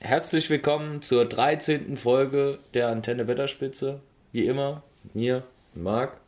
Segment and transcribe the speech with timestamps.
[0.00, 1.96] Herzlich willkommen zur 13.
[1.96, 4.00] Folge der Antenne Wetterspitze.
[4.30, 5.42] Wie immer, mit mir,
[5.74, 6.20] und Marc.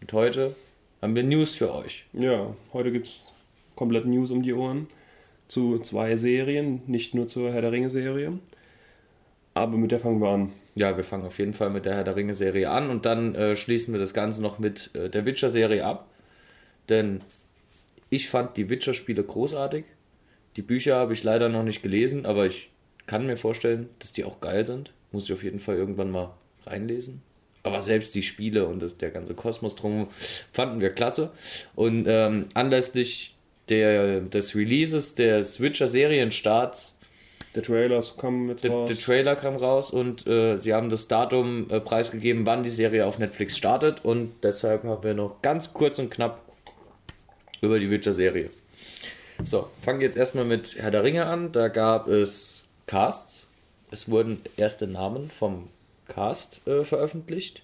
[0.00, 0.56] Und heute
[1.02, 2.06] haben wir News für euch.
[2.14, 3.26] Ja, heute gibt es
[3.76, 4.88] komplett News um die Ohren
[5.46, 8.38] zu zwei Serien, nicht nur zur Herr der Ringe-Serie.
[9.52, 10.52] Aber mit der fangen wir an.
[10.74, 13.56] Ja, wir fangen auf jeden Fall mit der Herr der Ringe-Serie an und dann äh,
[13.56, 16.08] schließen wir das Ganze noch mit äh, der Witcher-Serie ab.
[16.88, 17.20] Denn
[18.08, 19.84] ich fand die Witcher-Spiele großartig.
[20.60, 22.68] Die Bücher habe ich leider noch nicht gelesen, aber ich
[23.06, 24.92] kann mir vorstellen, dass die auch geil sind.
[25.10, 26.34] Muss ich auf jeden Fall irgendwann mal
[26.66, 27.22] reinlesen.
[27.62, 30.08] Aber selbst die Spiele und das, der ganze Kosmos drum
[30.52, 31.30] fanden wir klasse.
[31.74, 33.34] Und ähm, anlässlich
[33.70, 36.98] der, des Releases des Witcher Serienstarts
[37.54, 38.88] Der Trailer kam der, raus.
[38.90, 43.06] der Trailer kam raus und äh, sie haben das Datum äh, preisgegeben, wann die Serie
[43.06, 46.42] auf Netflix startet und deshalb haben wir noch ganz kurz und knapp
[47.62, 48.50] über die Witcher-Serie.
[49.44, 51.52] So, fangen jetzt erstmal mit Herr der Ringe an.
[51.52, 53.46] Da gab es Casts.
[53.90, 55.68] Es wurden erste Namen vom
[56.08, 57.62] Cast äh, veröffentlicht.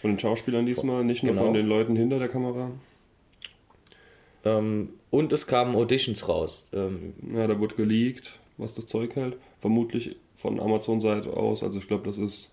[0.00, 1.46] von den Schauspielern diesmal, nicht nur Genau.
[1.46, 2.70] von den Leuten hinter der Kamera.
[4.44, 6.66] Ähm, und es kamen Auditions raus.
[6.72, 9.36] Ähm, Ja, da wurde geleakt, was das Zeug hält.
[9.60, 11.62] Vermutlich von Amazon-Seite aus.
[11.62, 12.52] Also ich glaube, das ist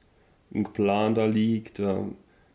[0.54, 1.76] ein geplanter Leak.
[1.76, 2.06] Da,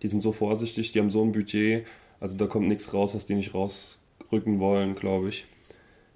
[0.03, 1.87] die sind so vorsichtig, die haben so ein Budget.
[2.21, 5.47] Also da kommt nichts raus, was die nicht rausrücken wollen, glaube ich.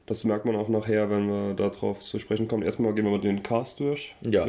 [0.07, 2.63] Das merkt man auch nachher, wenn wir darauf zu sprechen kommen.
[2.63, 4.15] Erstmal gehen wir mal den Cast durch.
[4.23, 4.47] Ja.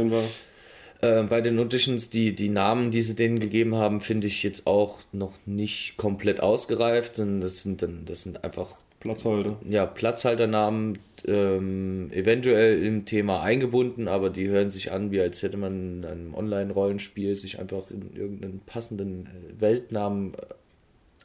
[1.01, 4.65] Äh, bei den Auditions, die, die Namen, die sie denen gegeben haben, finde ich jetzt
[4.65, 7.19] auch noch nicht komplett ausgereift.
[7.19, 8.69] Und das sind dann, das sind einfach
[9.03, 9.57] Platzhalter.
[9.69, 15.57] ja, Platzhalternamen, ähm, eventuell im Thema eingebunden, aber die hören sich an, wie als hätte
[15.57, 20.37] man in einem Online-Rollenspiel sich einfach in irgendeinen passenden äh, Weltnamen äh,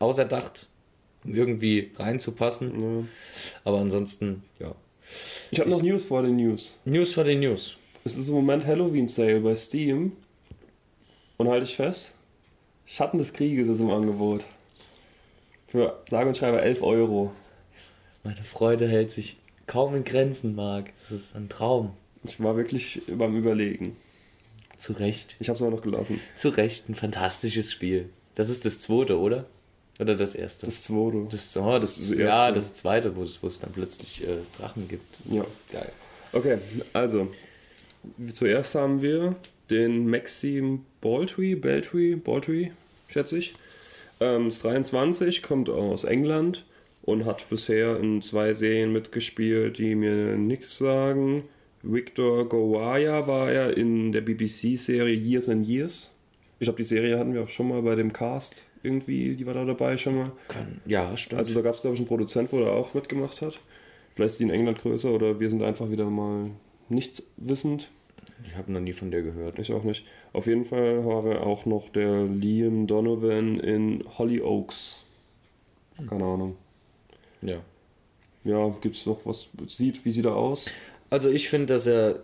[0.00, 0.66] auserdacht,
[1.24, 2.80] irgendwie reinzupassen.
[2.80, 3.04] Ja.
[3.64, 4.74] Aber ansonsten, ja.
[5.50, 6.78] Ich habe noch News vor den News.
[6.84, 7.76] News für die News.
[8.04, 10.12] Es ist im Moment Halloween Sale bei Steam.
[11.36, 12.12] Und halte ich fest,
[12.84, 14.44] Schatten des Krieges ist im Angebot.
[15.68, 17.32] Für sage und schreibe 11 Euro.
[18.24, 19.36] Meine Freude hält sich
[19.66, 20.90] kaum in Grenzen, Marc.
[21.08, 21.92] Das ist ein Traum.
[22.24, 23.96] Ich war wirklich beim Überlegen.
[24.78, 25.36] Zu Recht.
[25.38, 26.20] Ich habe es aber noch gelassen.
[26.34, 28.08] Zu Recht ein fantastisches Spiel.
[28.34, 29.46] Das ist das zweite, oder?
[29.98, 30.66] Oder das erste?
[30.66, 31.26] Das zweite.
[31.30, 34.86] Das, oh, das, Das ja, das zweite, wo es, wo es dann plötzlich äh, Drachen
[34.88, 35.18] gibt.
[35.30, 35.44] Ja.
[35.72, 35.92] Geil.
[36.32, 36.58] Okay,
[36.92, 37.28] also.
[38.32, 39.34] Zuerst haben wir
[39.70, 42.72] den Maxim Baldry, Baldry, Baldry,
[43.08, 43.54] schätze ich.
[44.20, 46.64] Ähm, ist 23, kommt aus England
[47.02, 51.44] und hat bisher in zwei Serien mitgespielt, die mir nichts sagen.
[51.82, 56.10] Victor Gowaya war er in der BBC-Serie Years and Years.
[56.58, 59.54] Ich glaube, die Serie hatten wir auch schon mal bei dem Cast irgendwie, die war
[59.54, 60.32] da dabei schon mal.
[60.48, 61.38] Kann, ja, stimmt.
[61.38, 63.58] Also da gab es, glaube ich, einen Produzent, wo er auch mitgemacht hat.
[64.14, 66.50] Vielleicht ist die in England größer oder wir sind einfach wieder mal
[66.88, 67.88] nicht wissend.
[68.46, 69.58] ich habe noch nie von der gehört.
[69.58, 70.04] Ich auch nicht.
[70.32, 75.02] Auf jeden Fall war er auch noch der Liam Donovan in Hollyoaks.
[76.08, 76.56] Keine Ahnung.
[77.42, 77.60] Ja.
[78.44, 79.48] Ja, gibt's noch was?
[79.66, 80.70] Sieht, wie sieht er aus?
[81.10, 82.22] Also ich finde, dass er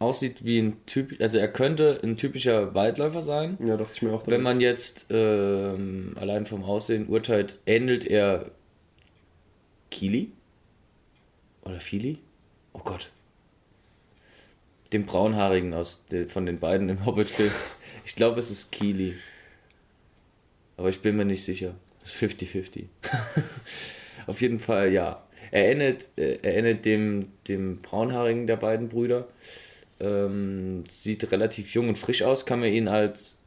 [0.00, 3.58] aussieht wie ein Typ, also er könnte ein typischer Waldläufer sein.
[3.64, 4.26] Ja, dachte ich mir auch.
[4.26, 8.50] Wenn man jetzt ähm, allein vom Aussehen urteilt, ähnelt er
[9.90, 10.32] Kili?
[11.62, 12.18] Oder Fili?
[12.72, 13.10] Oh Gott.
[14.92, 17.52] Dem Braunhaarigen aus von den beiden im Hobbit-Film.
[18.06, 19.16] Ich glaube, es ist Kili.
[20.78, 21.74] Aber ich bin mir nicht sicher.
[22.02, 22.84] Es ist 50-50.
[24.26, 25.22] Auf jeden Fall, ja.
[25.50, 29.28] Er ähnelt, äh, er ähnelt dem, dem Braunhaarigen der beiden Brüder.
[30.00, 32.46] Ähm, sieht relativ jung und frisch aus.
[32.46, 33.38] Kann mir ihn als.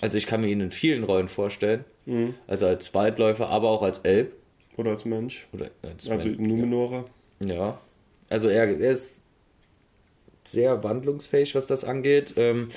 [0.00, 1.84] Also, ich kann mir ihn in vielen Rollen vorstellen.
[2.04, 2.34] Mhm.
[2.46, 4.32] Also als Waldläufer, aber auch als Elb.
[4.76, 5.46] Oder als Mensch.
[5.52, 7.04] Oder als Also Men- Numenora.
[7.44, 7.80] ja.
[8.28, 9.22] Also er, er ist
[10.44, 12.34] sehr wandlungsfähig, was das angeht.
[12.36, 12.68] Ähm,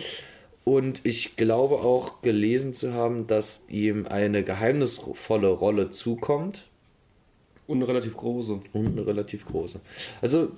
[0.64, 6.66] und ich glaube auch gelesen zu haben, dass ihm eine geheimnisvolle Rolle zukommt.
[7.68, 8.60] Und eine relativ große.
[8.74, 9.80] Und eine relativ große.
[10.22, 10.50] Also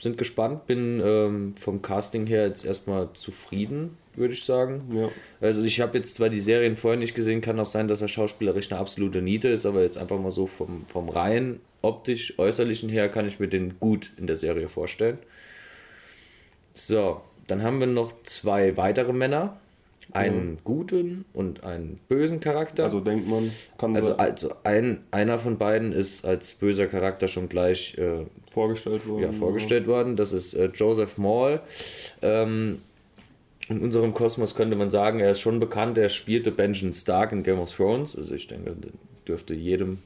[0.00, 4.82] sind, gespannt, bin ähm, vom Casting her jetzt erstmal zufrieden, würde ich sagen.
[4.94, 5.08] Ja.
[5.40, 8.08] Also ich habe jetzt zwar die Serien vorher nicht gesehen, kann auch sein, dass er
[8.08, 12.88] schauspielerisch eine absolute Niete ist, aber jetzt einfach mal so vom, vom rein optisch äußerlichen
[12.88, 15.18] her kann ich mir den gut in der Serie vorstellen.
[16.74, 19.58] So, dann haben wir noch zwei weitere Männer.
[20.12, 22.84] Einen guten und einen bösen Charakter.
[22.84, 27.28] Also denkt man, kann Also, sein- also ein, einer von beiden ist als böser Charakter
[27.28, 29.22] schon gleich äh, vorgestellt worden.
[29.22, 30.16] ja, vorgestellt worden.
[30.16, 31.60] Das ist äh, Joseph Maul.
[32.22, 32.80] Ähm,
[33.68, 35.96] in unserem Kosmos könnte man sagen, er ist schon bekannt.
[35.96, 38.16] Er spielte Benjamin Stark in Game of Thrones.
[38.16, 38.74] Also ich denke,
[39.28, 39.98] dürfte jedem,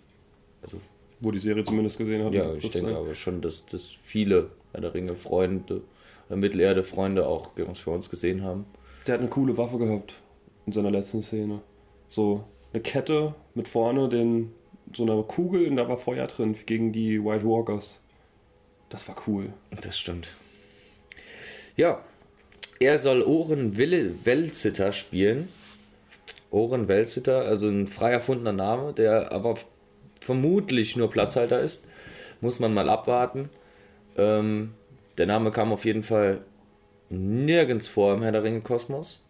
[0.62, 0.78] also
[1.20, 2.32] Wo die Serie zumindest gesehen hat.
[2.34, 2.96] ja, ich denke sein.
[2.96, 5.80] aber schon, dass, dass viele Herr der Ringe Freunde,
[6.28, 8.66] oder Mittelerde Freunde auch Game of Thrones gesehen haben.
[9.06, 10.14] Der hat eine coole Waffe gehabt
[10.66, 11.60] in seiner letzten Szene.
[12.08, 14.52] So eine Kette mit vorne den,
[14.94, 18.00] so einer Kugel und da war Feuer drin gegen die White Walkers.
[18.88, 19.52] Das war cool.
[19.80, 20.34] Das stimmt.
[21.76, 22.02] Ja,
[22.80, 25.48] er soll Oren Welzitter spielen.
[26.50, 29.56] Oren Welzitter, also ein frei erfundener Name, der aber
[30.20, 31.86] vermutlich nur Platzhalter ist.
[32.40, 33.50] Muss man mal abwarten.
[34.16, 34.74] Ähm,
[35.18, 36.42] der Name kam auf jeden Fall
[37.14, 39.20] nirgends vor im Herr der Ringe Kosmos.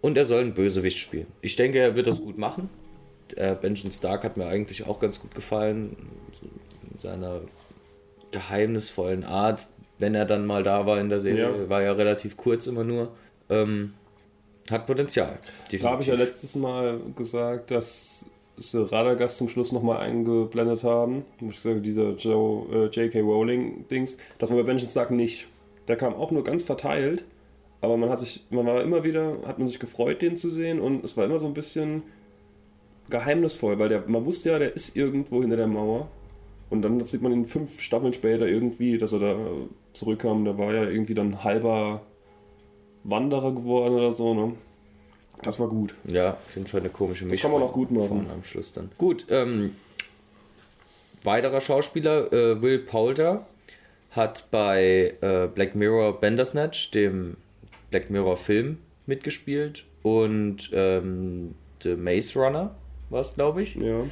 [0.00, 1.26] Und er soll einen Bösewicht spielen.
[1.40, 2.70] Ich denke, er wird das gut machen.
[3.36, 5.96] Der Benjamin Stark hat mir eigentlich auch ganz gut gefallen.
[6.92, 7.40] In seiner
[8.30, 9.66] geheimnisvollen Art,
[9.98, 11.62] wenn er dann mal da war in der Serie.
[11.62, 11.68] Ja.
[11.68, 13.12] War ja relativ kurz immer nur.
[13.50, 13.94] Ähm,
[14.70, 15.38] hat Potenzial.
[15.70, 18.24] Da habe ich ja letztes Mal gesagt, dass
[18.58, 21.24] sie Radagast zum Schluss nochmal eingeblendet haben.
[21.40, 23.20] Ich sagen, dieser Joe, äh, J.K.
[23.20, 24.18] Rowling-Dings.
[24.38, 25.46] Das war bei Benjamin Stark nicht.
[25.88, 27.24] Der kam auch nur ganz verteilt.
[27.80, 30.80] Aber man hat sich, man war immer wieder, hat man sich gefreut, den zu sehen.
[30.80, 32.02] Und es war immer so ein bisschen
[33.08, 36.08] geheimnisvoll, weil der, man wusste ja, der ist irgendwo hinter der Mauer.
[36.70, 39.36] Und dann sieht man ihn fünf Staffeln später irgendwie, dass er da
[39.94, 40.44] zurückkam.
[40.44, 42.02] Der war ja irgendwie dann halber
[43.04, 44.52] Wanderer geworden oder so, ne?
[45.42, 45.94] Das war gut.
[46.04, 47.30] Ja, auf jeden Fall eine komische Mischung.
[47.30, 48.26] Das kann man auch gut machen.
[48.32, 48.90] Am Schluss dann.
[48.98, 49.76] Gut, ähm,
[51.22, 53.46] weiterer Schauspieler, äh, Will Poulter,
[54.10, 57.36] hat bei äh, Black Mirror Bandersnatch, dem
[57.90, 62.74] Black Mirror Film, mitgespielt und ähm, The Maze Runner
[63.10, 63.74] war es, glaube ich.
[63.76, 64.02] Ja.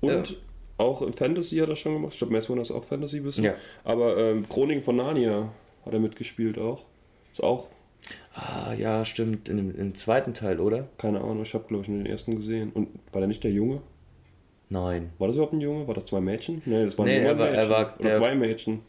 [0.00, 0.36] Und
[0.78, 2.12] auch in Fantasy hat er schon gemacht.
[2.14, 3.44] Ich glaube, Maze Runner ist auch Fantasy bisschen.
[3.44, 3.54] Ja.
[3.84, 5.52] Aber ähm, Chroniken von Narnia
[5.84, 6.84] hat er mitgespielt auch.
[7.32, 7.66] Ist auch,
[8.34, 10.88] Ah, ja, stimmt, in, dem- im zweiten Teil, oder?
[10.98, 12.72] keine Ahnung, ich habe, glaube ich, nur den ersten gesehen.
[12.72, 13.80] Und war der nicht der Junge?
[14.70, 15.10] Nein.
[15.18, 15.86] War das überhaupt ein Junge?
[15.86, 16.62] War das zwei Mädchen?
[16.64, 17.70] Nee, das waren Nee, nur er war- er Mädchen.
[17.70, 18.80] war Oder der- zwei Mädchen.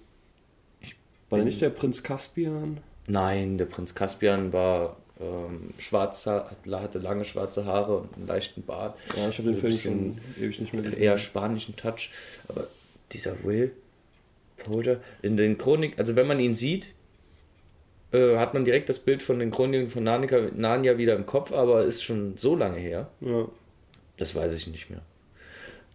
[1.34, 2.80] War der nicht der Prinz Caspian?
[3.08, 8.64] Nein, der Prinz Caspian war ähm, schwarzer, hat- hatte lange schwarze Haare und einen leichten
[8.64, 8.98] Bart.
[9.16, 11.02] Ja, ich habe den Film bisschen schon ewig nicht mehr gesehen.
[11.02, 12.10] eher spanischen Touch.
[12.48, 12.68] Aber
[13.12, 13.72] dieser Will
[14.58, 16.88] Poulter in den Chronik, also wenn man ihn sieht,
[18.12, 21.52] äh, hat man direkt das Bild von den Chroniken von Narnia, Narnia wieder im Kopf,
[21.52, 23.10] aber ist schon so lange her.
[23.22, 23.48] Ja.
[24.18, 25.02] Das weiß ich nicht mehr.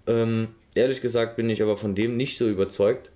[0.06, 3.10] Ähm, ehrlich gesagt bin ich aber von dem nicht so überzeugt,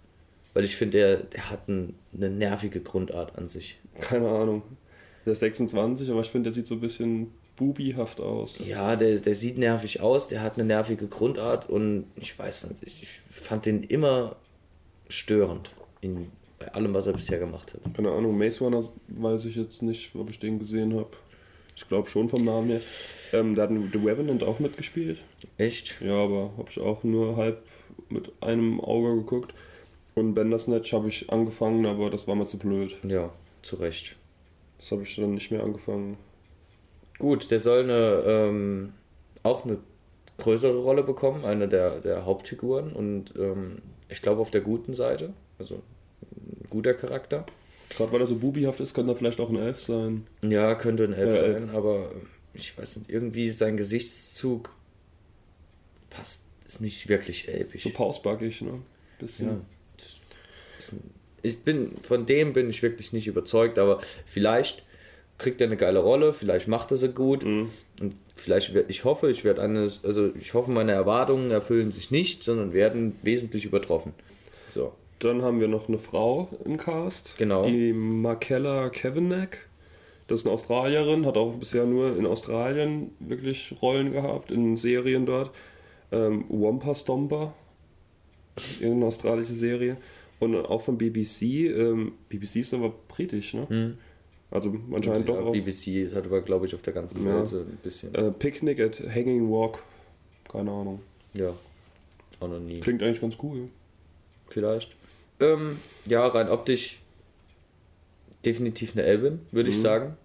[0.55, 3.77] weil ich finde, er, der hat ein, eine nervige Grundart an sich.
[4.01, 4.63] Keine Ahnung.
[5.25, 8.59] Der ist 26, aber ich finde, der sieht so ein bisschen bubihaft aus.
[8.65, 12.83] Ja, der, der sieht nervig aus, der hat eine nervige Grundart und ich weiß nicht,
[12.83, 14.37] ich, ich fand den immer
[15.09, 15.71] störend
[16.01, 17.95] in, bei allem, was er bisher gemacht hat.
[17.95, 21.11] Keine Ahnung, Maze Runner weiß ich jetzt nicht, ob ich den gesehen habe.
[21.77, 22.81] Ich glaube schon vom Namen her.
[23.33, 25.19] Ähm, da hat The Revenant auch mitgespielt.
[25.57, 26.01] Echt?
[26.01, 27.63] Ja, aber habe ich auch nur halb
[28.09, 29.55] mit einem Auge geguckt.
[30.15, 32.97] Und Bandersnatch habe ich angefangen, aber das war mir zu blöd.
[33.03, 33.33] Ja,
[33.63, 34.17] zu Recht.
[34.79, 36.19] Das habe ich dann nicht mehr angefangen.
[37.19, 38.93] Gut, der soll eine, ähm,
[39.43, 39.79] auch eine
[40.39, 43.79] größere Rolle bekommen, eine der, der Hauptfiguren und ähm,
[44.09, 45.83] ich glaube auf der guten Seite, also
[46.23, 47.47] ein guter Charakter.
[47.91, 50.27] Gerade weil er so bubihaft ist, könnte er vielleicht auch ein Elf sein.
[50.43, 52.11] Ja, könnte ein Elf Äh, sein, aber
[52.55, 54.71] ich weiß nicht, irgendwie sein Gesichtszug
[56.11, 57.85] passt, ist nicht wirklich elfisch.
[57.85, 58.81] So pausbackig, ne?
[59.19, 59.49] Bisschen.
[59.49, 59.61] Ja.
[60.83, 60.95] Ist
[61.43, 64.83] Ich bin, von dem bin ich wirklich nicht überzeugt, aber vielleicht
[65.39, 67.71] kriegt er eine geile Rolle, vielleicht macht er sie gut Mhm.
[68.01, 72.45] und vielleicht, ich hoffe, ich werde eines, also ich hoffe, meine Erwartungen erfüllen sich nicht,
[72.45, 74.15] sondern werden wesentlich übertroffen.
[74.71, 77.37] So, Dann haben wir noch eine Frau im Cast.
[77.39, 77.65] Genau.
[77.65, 79.57] Die Markella Kavanagh.
[80.29, 85.27] Das ist eine Australierin, hat auch bisher nur in Australien wirklich Rollen gehabt, in Serien
[85.27, 85.51] dort.
[86.11, 87.53] Ähm, Wampa Stomper,
[88.83, 89.97] eine australische Serie.
[90.43, 91.43] Und auch von BBC.
[91.71, 93.69] Ähm, BBC ist aber britisch, ne?
[93.69, 93.99] Hm.
[94.51, 95.53] Also anscheinend ja, doch auch.
[95.53, 97.37] BBC, das hat aber, glaube ich, auf der ganzen Ja.
[97.37, 98.15] Welt so ein bisschen.
[98.15, 99.79] Äh, Picnic at Hanging Walk.
[100.51, 101.01] Keine Ahnung.
[101.35, 101.55] Ja,
[102.41, 102.81] auch noch nie.
[102.81, 103.69] Klingt eigentlich ganz cool.
[104.49, 104.91] Vielleicht.
[105.41, 106.99] Ähm, ja, rein optisch
[108.45, 109.83] definitiv eine Elbin, würde ich Mhm.
[109.83, 110.17] sagen.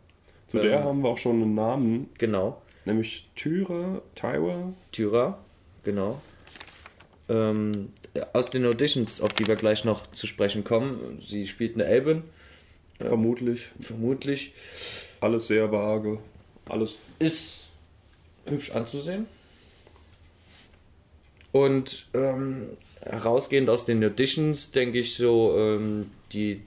[0.48, 0.64] Zu Ähm.
[0.64, 2.62] der haben wir auch schon einen Namen, Genau.
[2.86, 4.74] nämlich Tyra, Tyra.
[4.92, 5.38] Tyra,
[5.84, 6.22] genau.
[7.30, 7.90] Ähm,
[8.34, 12.24] aus den Auditions, auf die wir gleich noch zu sprechen kommen, sie spielt eine Elbin,
[13.00, 13.68] Vermutlich.
[13.80, 14.54] vermutlich.
[15.22, 16.20] Alles sehr vage.
[16.66, 17.66] Alles Ist
[18.46, 19.28] hübsch anzusehen.
[21.52, 22.68] Und ähm,
[23.02, 26.62] herausgehend aus den Auditions, denke ich so, ähm, die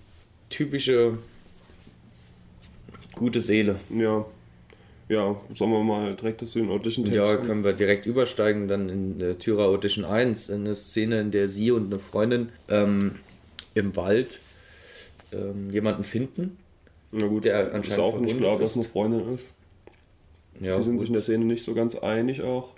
[0.49, 1.19] typische
[3.15, 3.79] gute Seele.
[3.91, 4.25] Ja.
[5.11, 9.21] Ja, sollen wir mal direkt zu den audition Ja, können wir direkt übersteigen, dann in
[9.21, 13.17] äh, Tyra Audition 1, in eine Szene, in der sie und eine Freundin ähm,
[13.75, 14.41] im Wald
[15.33, 16.59] ähm, jemanden finden.
[17.11, 18.77] Na gut, Der ist anscheinend auch nicht klar, dass ist.
[18.77, 19.53] eine Freundin ist.
[20.61, 21.01] Ja, Sie sind gut.
[21.01, 22.75] sich in der Szene nicht so ganz einig auch.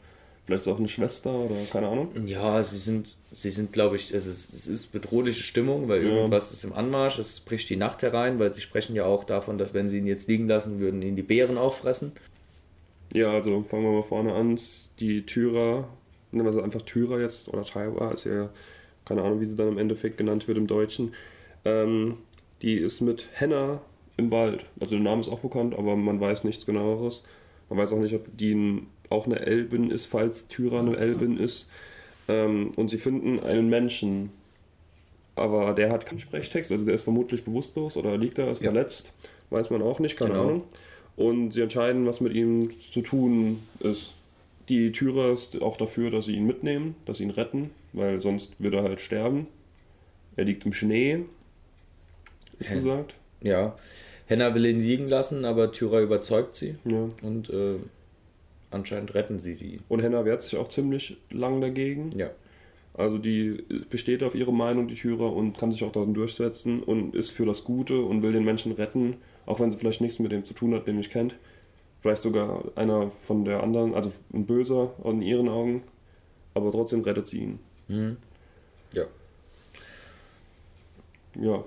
[0.52, 2.08] Vielleicht ist es auch eine Schwester oder keine Ahnung.
[2.26, 6.10] Ja, sie sind, sie sind, glaube ich, es ist, es ist bedrohliche Stimmung, weil Ja.
[6.10, 9.56] irgendwas ist im Anmarsch, es bricht die Nacht herein, weil sie sprechen ja auch davon,
[9.56, 12.12] dass wenn sie ihn jetzt liegen lassen, würden ihn die Bären auffressen.
[13.14, 14.58] Ja, also fangen wir mal vorne an.
[15.00, 15.88] Die Tyra,
[16.32, 18.50] nennen wir sie einfach Tyra jetzt, oder Tyra, ist ja
[19.06, 21.14] keine Ahnung, wie sie dann im Endeffekt genannt wird im Deutschen.
[21.64, 22.18] Ähm,
[22.60, 23.80] die ist mit Henna
[24.18, 24.66] im Wald.
[24.80, 27.24] Also der Name ist auch bekannt, aber man weiß nichts genaueres.
[27.70, 31.38] Man weiß auch nicht, ob die ein, auch eine Elbin ist, falls Tyra eine Elbin
[31.38, 31.68] ist.
[32.28, 34.30] Ähm, und sie finden einen Menschen.
[35.34, 38.70] Aber der hat keinen Sprechtext, also der ist vermutlich bewusstlos oder liegt da, ist Ja.
[38.70, 39.14] verletzt.
[39.50, 40.42] Weiß man auch nicht, keine Genau.
[40.44, 40.62] Ahnung.
[41.16, 44.12] Und sie entscheiden, was mit ihm zu tun ist.
[44.68, 48.52] Die Tyra ist auch dafür, dass sie ihn mitnehmen, dass sie ihn retten, weil sonst
[48.58, 49.46] würde er halt sterben.
[50.36, 51.24] Er liegt im Schnee,
[52.58, 52.74] ist Hä?
[52.76, 53.14] gesagt.
[53.42, 53.76] Ja,
[54.26, 57.08] Henna will ihn liegen lassen, aber Tyra überzeugt sie Ja.
[57.22, 57.76] und äh,
[58.72, 59.80] anscheinend retten sie sie.
[59.88, 62.10] Und Henna wehrt sich auch ziemlich lang dagegen.
[62.16, 62.30] Ja,
[62.94, 67.14] Also die besteht auf ihre Meinung, die Tyra, und kann sich auch darin durchsetzen und
[67.14, 70.32] ist für das Gute und will den Menschen retten, auch wenn sie vielleicht nichts mit
[70.32, 71.34] dem zu tun hat, den nicht kennt.
[72.00, 75.84] Vielleicht sogar einer von der anderen, also ein Böser in ihren Augen,
[76.54, 77.58] aber trotzdem rettet sie ihn.
[77.88, 78.16] mhm.
[78.92, 79.04] ja.
[81.40, 81.64] Ja,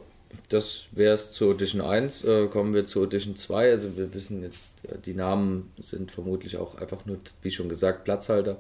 [0.49, 2.23] Das wäre es zu Edition 1.
[2.23, 3.71] Äh, kommen wir zu Edition 2.
[3.71, 8.03] Also wir wissen jetzt, äh, die Namen sind vermutlich auch einfach nur, wie schon gesagt,
[8.03, 8.59] Platzhalter.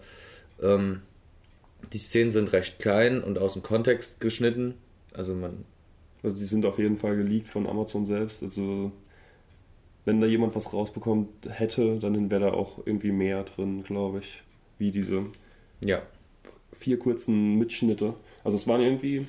[0.61, 1.01] Ähm,
[1.93, 4.75] die Szenen sind recht klein und aus dem Kontext geschnitten.
[5.13, 5.65] Also man,
[6.23, 8.41] also die sind auf jeden Fall geleakt von Amazon selbst.
[8.41, 8.91] Also
[10.05, 14.41] wenn da jemand was rausbekommt hätte, dann wäre da auch irgendwie mehr drin, glaube ich.
[14.77, 15.25] Wie diese
[15.81, 16.01] ja,
[16.73, 18.13] vier kurzen Mitschnitte.
[18.43, 19.27] Also es waren irgendwie,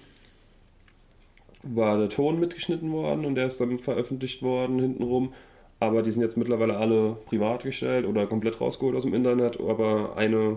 [1.75, 5.33] war der Ton mitgeschnitten worden und der ist dann veröffentlicht worden hintenrum.
[5.79, 9.61] Aber die sind jetzt mittlerweile alle privat gestellt oder komplett rausgeholt aus dem Internet.
[9.61, 10.57] Aber eine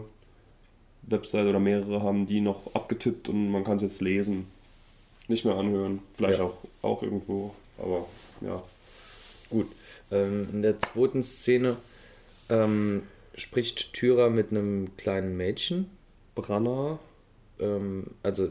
[1.03, 4.47] Website oder mehrere haben die noch abgetippt und man kann es jetzt lesen.
[5.27, 5.99] Nicht mehr anhören.
[6.15, 6.45] Vielleicht Ja.
[6.45, 7.53] auch, auch irgendwo.
[7.77, 8.07] Aber
[8.41, 8.61] ja.
[9.49, 9.67] gut.
[10.11, 11.77] Ähm, in der zweiten Szene
[12.49, 13.03] ähm,
[13.35, 15.89] spricht Tyra mit einem kleinen Mädchen.
[16.35, 16.99] Branna.
[17.59, 18.49] ähm, also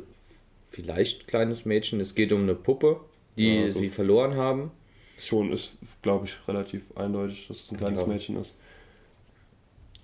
[0.78, 2.00] vielleicht kleines Mädchen.
[2.00, 3.00] Es geht um eine Puppe,
[3.37, 4.70] die also- sie verloren haben.
[5.20, 8.06] Schon ist, glaube ich, relativ eindeutig, dass es ein kleines Ja.
[8.06, 8.56] Mädchen ist.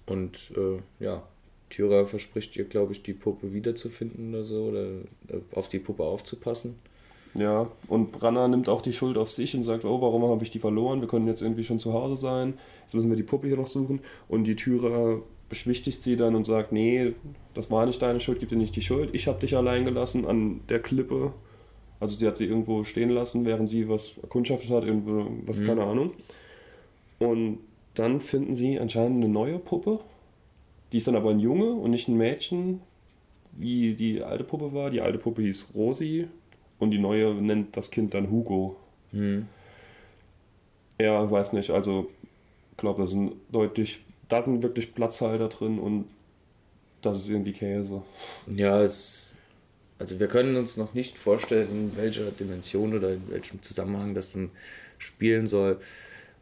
[0.06, 1.22] Und äh, ja,
[1.70, 6.02] Tyra verspricht ihr, glaube ich, die Puppe wiederzufinden oder so, oder äh, auf die Puppe
[6.02, 6.74] aufzupassen.
[7.34, 10.50] Ja, und Branna nimmt auch die Schuld auf sich und sagt, oh, warum habe ich
[10.50, 11.00] die verloren?
[11.00, 12.58] Wir können jetzt irgendwie schon zu Hause sein.
[12.82, 14.00] Jetzt müssen wir die Puppe hier noch suchen.
[14.28, 15.20] Und die Tyra
[15.54, 17.12] beschwichtigt sie dann und sagt, nee,
[17.54, 19.10] das war nicht deine Schuld, gib dir nicht die Schuld.
[19.12, 21.32] Ich habe dich allein gelassen an der Klippe.
[22.00, 25.64] Also sie hat sie irgendwo stehen lassen, während sie was erkundschaftet hat, irgendwo, was, Mhm.
[25.64, 26.10] keine Ahnung.
[27.20, 27.58] Und
[27.94, 30.00] dann finden sie anscheinend eine neue Puppe.
[30.90, 32.80] Die ist dann aber ein Junge und nicht ein Mädchen,
[33.56, 34.90] wie die alte Puppe war.
[34.90, 36.26] Die alte Puppe hieß Rosi
[36.80, 38.74] und die neue nennt das Kind dann Hugo.
[39.12, 39.46] Hm.
[41.00, 42.10] Ja, weiß nicht, also
[42.72, 46.06] ich glaube, da sind deutlich, da sind wirklich Platzhalter drin und
[47.02, 48.02] das ist irgendwie Käse.
[48.46, 49.32] Ja, es,
[49.98, 54.32] also wir können uns noch nicht vorstellen, in welcher Dimension oder in welchem Zusammenhang das
[54.32, 54.50] dann
[54.98, 55.80] spielen soll.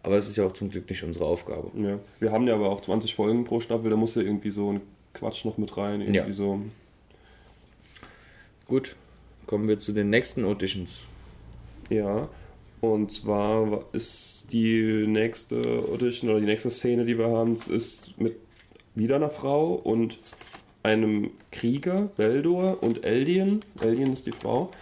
[0.05, 1.71] Aber es ist ja auch zum Glück nicht unsere Aufgabe.
[1.81, 1.99] Ja.
[2.21, 4.81] Wir haben ja aber auch 20 Folgen pro Staffel, da muss ja irgendwie so ein
[5.15, 6.33] Quatsch noch mit rein, irgendwie Ja.
[6.33, 6.61] so.
[8.67, 8.97] Gut,
[9.47, 11.01] kommen wir zu den nächsten Auditions.
[11.91, 12.29] Ja,
[12.83, 18.37] und zwar ist die nächste Audition oder die nächste Szene, die wir haben, ist mit
[18.97, 20.19] wieder einer Frau und
[20.83, 23.65] einem Krieger, Beldor und Eldien.
[23.81, 24.73] Eldien ist die Frau.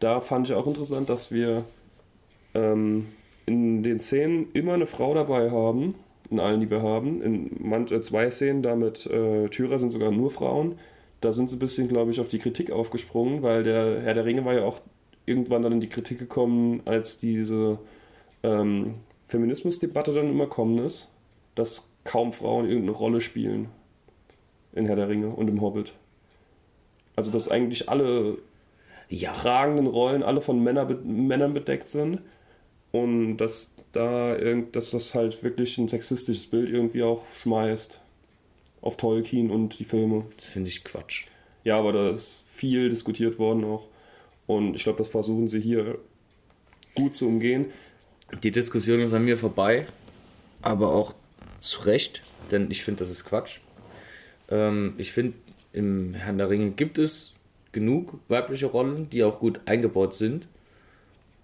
[0.00, 1.64] Da fand ich auch interessant, dass wir
[2.54, 3.06] ähm,
[3.46, 5.94] in den Szenen immer eine Frau dabei haben,
[6.30, 7.22] in allen, die wir haben.
[7.22, 10.80] In manch, äh, zwei Szenen, da mit äh, Tyra sind sogar nur Frauen.
[11.20, 14.24] Da sind sie ein bisschen, glaube ich, auf die Kritik aufgesprungen, weil der Herr der
[14.24, 14.80] Ringe war ja auch
[15.26, 17.78] irgendwann dann in die Kritik gekommen, als diese
[18.42, 18.94] ähm,
[19.28, 21.10] Feminismusdebatte dann immer kommen ist,
[21.54, 23.68] dass kaum Frauen irgendeine Rolle spielen
[24.72, 25.92] in Herr der Ringe und im Hobbit.
[27.16, 28.38] Also dass eigentlich alle
[29.08, 32.20] Ja, tragenden Rollen alle von Männer, Männern bedeckt sind
[32.92, 38.00] und dass da irgend, dass das halt wirklich ein sexistisches Bild irgendwie auch schmeißt
[38.82, 40.26] auf Tolkien und die Filme.
[40.36, 41.26] das finde ich Quatsch.
[41.64, 43.86] Ja, aber da ist viel diskutiert worden auch
[44.46, 45.98] und ich glaube, das versuchen sie hier
[46.94, 47.66] gut zu umgehen.
[48.42, 49.86] Die Diskussion ist an mir vorbei,
[50.62, 51.14] aber auch
[51.60, 53.58] zu Recht, denn ich finde, das ist Quatsch.
[54.48, 55.34] Ähm, ich finde,
[55.72, 57.34] im Herrn der Ringe gibt es
[57.72, 60.48] genug weibliche Rollen, die auch gut eingebaut sind.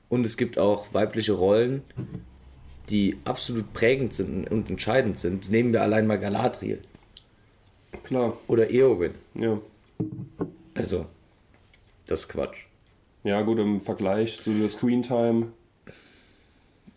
[0.08, 1.82] Und es gibt auch weibliche Rollen,
[2.90, 5.50] die absolut prägend sind und entscheidend sind.
[5.50, 6.80] Nehmen wir allein mal Galadriel
[8.04, 9.12] Klar, oder Eowyn.
[9.34, 9.58] ja.
[10.74, 11.06] Also,
[12.06, 12.64] das ist Quatsch.
[13.24, 15.48] Ja, gut, im Vergleich zu der Screentime,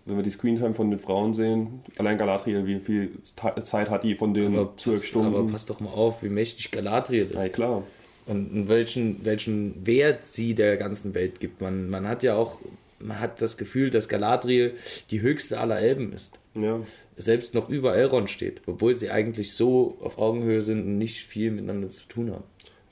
[0.05, 4.15] wenn wir die Screentime von den Frauen sehen, allein Galadriel, wie viel Zeit hat die
[4.15, 5.35] von den Aber zwölf Stunden?
[5.35, 7.35] aber pass doch mal auf, wie mächtig Galadriel ist.
[7.35, 7.83] ja, klar.
[8.27, 11.61] Und welchen, welchen Wert sie der ganzen Welt gibt.
[11.61, 12.57] Man, man hat ja auch,
[12.99, 14.73] man hat das Gefühl, dass Galadriel
[15.11, 16.39] die höchste aller Elben ist.
[16.55, 16.79] Ja.
[17.17, 21.51] Selbst noch über Elrond steht, obwohl sie eigentlich so auf Augenhöhe sind und nicht viel
[21.51, 22.43] miteinander zu tun haben.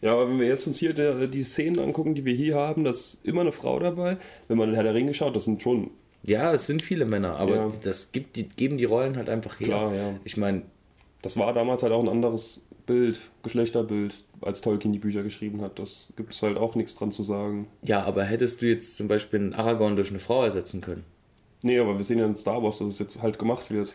[0.03, 2.83] Ja, aber wenn wir jetzt uns hier der, die Szenen angucken, die wir hier haben,
[2.83, 4.17] da ist immer eine Frau dabei.
[4.47, 5.89] Wenn man in Herr der Ringe schaut, das sind schon,
[6.23, 7.71] Ja, es sind viele Männer, aber Ja.
[7.83, 9.67] das gibt die, geben die Rollen halt einfach her.
[9.67, 10.13] Klar, ja.
[10.23, 10.61] Ich meine,
[11.21, 15.79] das war damals halt auch ein anderes Bild, Geschlechterbild, als Tolkien die Bücher geschrieben hat.
[15.79, 17.67] Das gibt es halt auch nichts dran zu sagen.
[17.81, 21.05] ja, aber hättest du jetzt zum Beispiel einen Aragorn durch eine Frau ersetzen können?
[21.61, 23.93] Nee, aber wir sehen ja in Star Wars, dass es jetzt halt gemacht wird.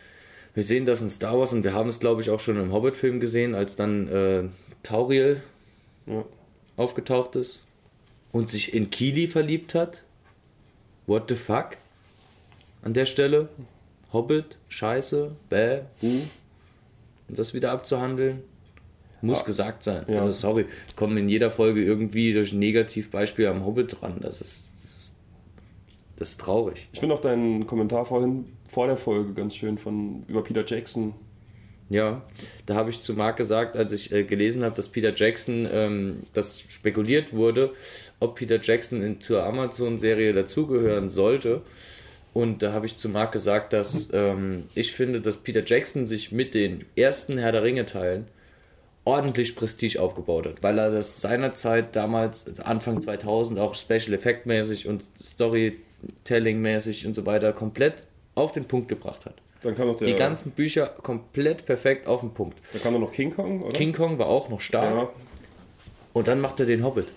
[0.55, 2.73] Wir sehen das in Star Wars und wir haben es, glaube ich, auch schon im
[2.73, 4.43] Hobbit-Film gesehen, als dann äh,
[4.81, 5.43] Tauriel
[6.09, 6.25] Ja.
[6.77, 7.61] aufgetaucht ist
[8.31, 10.03] und sich in Kili verliebt hat.
[11.07, 11.77] What the fuck?
[12.81, 13.49] An der Stelle.
[14.11, 16.21] Hobbit, Scheiße, Bäh, Hu.
[17.27, 18.41] Um das wieder abzuhandeln.
[19.21, 20.05] Muss Ah, gesagt sein.
[20.07, 20.17] ja.
[20.19, 24.17] Also sorry, kommen in jeder Folge irgendwie durch ein Negativbeispiel am Hobbit dran.
[24.21, 25.15] Das ist, das ist,
[26.15, 26.87] das ist traurig.
[26.93, 31.13] Ich finde auch deinen Kommentar vorhin vor der Folge ganz schön von über Peter Jackson.
[31.89, 32.21] Ja,
[32.67, 36.23] da habe ich zu Marc gesagt, als ich äh, gelesen habe, dass Peter Jackson, ähm,
[36.33, 37.73] dass spekuliert wurde,
[38.19, 41.61] ob Peter Jackson in, zur Amazon-Serie dazugehören sollte.
[42.31, 46.31] Und da habe ich zu Marc gesagt, dass ähm, ich finde, dass Peter Jackson sich
[46.31, 48.27] mit den ersten Herr der Ringe-Teilen
[49.03, 54.45] ordentlich Prestige aufgebaut hat, weil er das seinerzeit damals, also Anfang 2000, auch Special Effect
[54.45, 58.05] mäßig und Storytelling mäßig und so weiter komplett
[58.35, 59.41] auf den Punkt gebracht hat.
[59.61, 62.57] Dann kam noch der, Die ganzen Bücher komplett perfekt auf den Punkt.
[62.71, 63.73] dann kam noch King Kong, oder?
[63.73, 65.09] King Kong war auch noch stark Ja,
[66.13, 67.07] und dann macht er den Hobbit.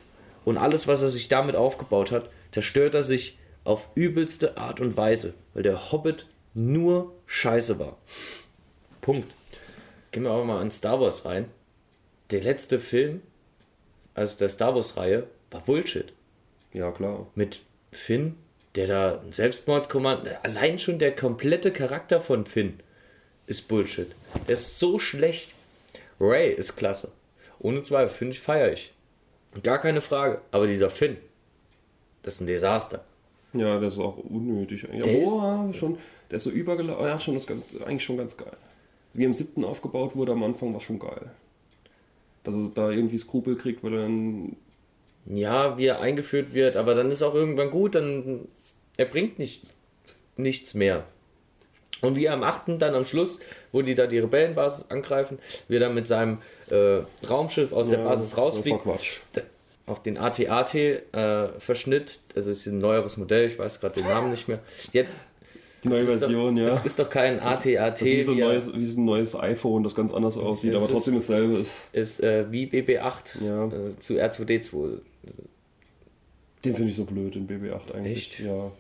[0.45, 4.97] Und alles, was er sich damit aufgebaut hat, zerstört er sich auf übelste Art und
[4.97, 7.97] Weise, weil der Hobbit nur Scheiße war.
[9.01, 9.33] Punkt.
[10.11, 11.47] Gehen wir aber mal in Star Wars rein.
[12.31, 13.23] Der letzte Film
[14.15, 16.13] aus der Star Wars-Reihe war Bullshit.
[16.73, 17.27] ja, klar.
[17.35, 18.37] Mit Finn,
[18.75, 20.31] der da einen Selbstmordkommando.
[20.43, 22.81] Allein schon der komplette Charakter von Finn
[23.47, 24.09] ist Bullshit.
[24.49, 25.55] Der ist so schlecht.
[26.21, 27.11] Ray ist klasse.
[27.59, 28.93] Ohne Zweifel, finde ich, feiere ich.
[29.63, 30.41] Gar keine Frage.
[30.51, 31.17] Aber dieser Finn,
[32.23, 33.05] das ist ein Desaster.
[33.53, 34.87] Ja, das ist auch unnötig.
[34.91, 35.99] Ja, Der boah, schon,
[36.31, 37.05] der ist so übergelaufen.
[37.05, 38.57] Ja, schon, das ist ganz, eigentlich schon ganz geil.
[39.13, 41.31] Wie im siebten aufgebaut wurde am Anfang, war schon geil.
[42.45, 44.57] Dass es da irgendwie Skrupel kriegt, weil er dann.
[45.27, 48.49] Ja, wie er eingeführt wird, aber dann ist auch irgendwann gut, dann
[48.97, 49.75] er bringt nichts,
[50.37, 51.05] nichts mehr.
[52.01, 52.81] Und wie er am 8.
[52.81, 53.39] dann am Schluss,
[53.71, 58.01] wo die da die Rebellenbasis angreifen, wie er dann mit seinem äh, Raumschiff aus der
[58.01, 59.19] Ja, Basis Das war rausfliegt, Quatsch.
[59.87, 64.49] auf den AT-AT-Verschnitt, also es ist ein neueres Modell, ich weiß gerade den Namen nicht
[64.49, 64.59] mehr.
[64.93, 65.11] Jetzt,
[65.85, 66.69] Die neue ist Version, doch, ja.
[66.69, 69.35] Es ist doch kein AT-AT, Das ist wie so, ein neues, wie so ein neues
[69.37, 71.77] iPhone, das ganz anders aussieht, aber ist- trotzdem dasselbe ist.
[71.93, 73.67] ist äh, wie BB8 Ja.
[73.67, 74.99] äh, zu R2D2.
[76.65, 78.33] Den finde ich so blöd, den BB8 eigentlich.
[78.33, 78.41] Echt?
[78.41, 78.71] Ja.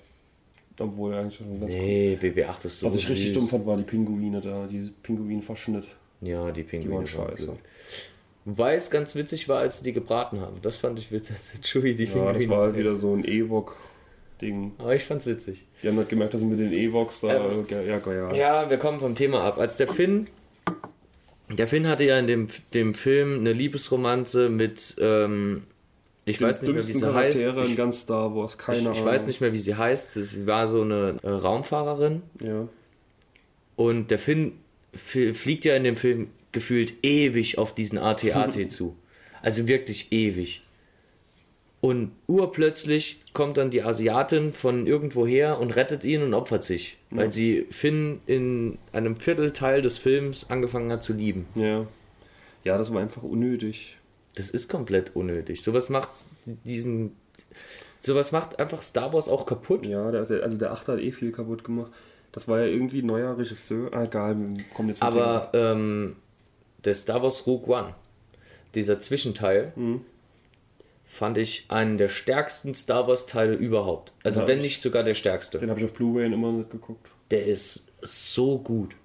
[0.78, 3.34] Obwohl er eigentlich schon ganz Nee, BB8 ist so Was ich richtig süß.
[3.34, 5.84] dumm fand, war die Pinguine da, die Pinguinverschnitt.
[6.20, 7.46] Ja, die Die Pinguine waren waren scheiße.
[7.46, 7.58] blöd.
[8.44, 10.56] Wobei es ganz witzig war, als sie die gebraten haben.
[10.62, 13.24] Das fand ich witzig, als Chewie die Ja, Pinguine das war halt wieder so ein
[13.24, 14.72] Ewok-Ding.
[14.78, 15.64] Aber ich fand's witzig.
[15.82, 17.34] Die haben halt gemerkt, dass sie mit den Ewoks da.
[17.52, 18.34] Ähm, ja, ja, ja.
[18.34, 19.58] Ja, wir kommen vom Thema ab.
[19.58, 20.26] Als der Finn.
[21.50, 24.96] Der Finn hatte ja in dem, dem Film eine Liebesromanze mit.
[24.98, 25.64] Ähm,
[26.24, 27.38] ich Die weiß nicht mehr, wie sie heißt.
[27.38, 28.98] Charaktere in Ich, ganz Star Wars, keine ich, Ahnung.
[28.98, 30.14] ich weiß nicht mehr, wie sie heißt.
[30.14, 32.22] Sie war so eine äh, Raumfahrerin.
[32.40, 32.68] Ja.
[33.76, 34.52] Und der Finn
[34.94, 38.94] fliegt ja in dem Film gefühlt ewig auf diesen AT-AT zu.
[39.40, 40.62] Also wirklich ewig.
[41.80, 47.24] Und urplötzlich kommt dann die Asiatin von irgendwoher und rettet ihn und opfert sich, weil
[47.24, 47.30] Ja.
[47.32, 51.46] sie Finn in einem Viertelteil des Films angefangen hat zu lieben.
[51.56, 51.86] Ja.
[52.62, 53.96] Ja, das war einfach unnötig.
[54.34, 55.62] Das ist komplett unnötig.
[55.62, 56.10] Sowas macht
[56.46, 57.16] diesen.
[58.00, 59.84] Sowas macht einfach Star Wars auch kaputt.
[59.86, 61.92] Ja, der, der, also der Achter hat eh viel kaputt gemacht.
[62.32, 63.92] Das war ja irgendwie ein neuer Regisseur.
[63.92, 64.36] Ah, egal,
[64.74, 66.16] kommen jetzt Aber ähm,
[66.84, 67.94] der Star Wars Rogue One,
[68.74, 70.00] dieser Zwischenteil, Mhm.
[71.06, 74.12] fand ich einen der stärksten Star Wars Teile überhaupt.
[74.24, 75.58] Also Ja, wenn ich- nicht sogar der stärkste.
[75.58, 77.06] Den habe ich auf Blu-ray immer nicht geguckt.
[77.30, 78.96] Der ist so gut.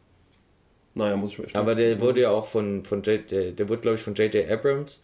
[0.95, 1.49] Naja, muss ich mal.
[1.53, 4.49] Aber der wurde ja auch von, von J, der, der wurde glaube ich von J.J.
[4.49, 5.03] Abrams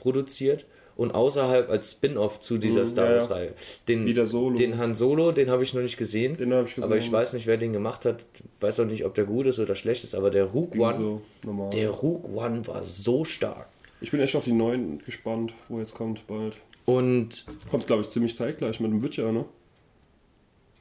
[0.00, 0.64] produziert
[0.96, 3.16] und außerhalb als Spin-off zu dieser Mhm, Star ja, ja.
[3.20, 3.52] Wars-Reihe.
[3.88, 4.56] Den, Solo.
[4.56, 6.36] den Han Solo, den habe ich noch nicht gesehen.
[6.36, 6.84] Den habe ich gesehen.
[6.84, 8.24] aber ich weiß nicht, wer den gemacht hat.
[8.60, 10.14] Weiß auch nicht, ob der gut ist oder schlecht ist.
[10.14, 11.22] Aber der Ging One, so
[11.72, 13.68] der Rogue One war so stark.
[14.02, 16.56] Ich bin echt auf die neuen gespannt, wo jetzt kommt bald.
[16.86, 19.44] Und Kommt, glaube ich, ziemlich zeitgleich mit dem Witcher, ne?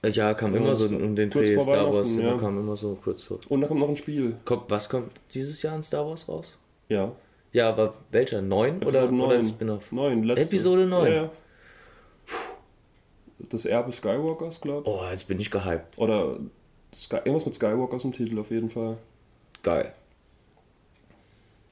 [0.02, 2.16] äh, ja, kam immer so um den Dreh Star Wars.
[2.16, 2.38] Ja.
[2.38, 3.40] kam immer so kurz vor.
[3.50, 4.36] Und da kommt noch ein Spiel.
[4.46, 6.56] Kommt, was kommt dieses Jahr in Star Wars raus?
[6.88, 7.12] Ja.
[7.52, 8.42] Ja, aber welcher?
[8.42, 9.46] Neun oder, Episode oder ein 9.
[9.46, 9.92] Spin-off?
[9.92, 10.44] Neun, letzte.
[10.44, 11.12] Episode neun.
[11.12, 11.32] Ja, ja.
[13.50, 14.96] Das Erbe Skywalkers, glaube ich.
[14.96, 15.98] Oh, jetzt bin ich gehypt.
[15.98, 16.38] Oder
[16.94, 18.98] Sky irgendwas mit Skywalkers im Titel auf jeden Fall.
[19.64, 19.94] Geil.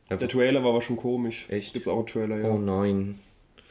[0.09, 1.45] Der Trailer war aber schon komisch.
[1.49, 1.73] Echt?
[1.73, 2.49] Gibt's auch einen Trailer, ja.
[2.49, 3.19] Oh nein.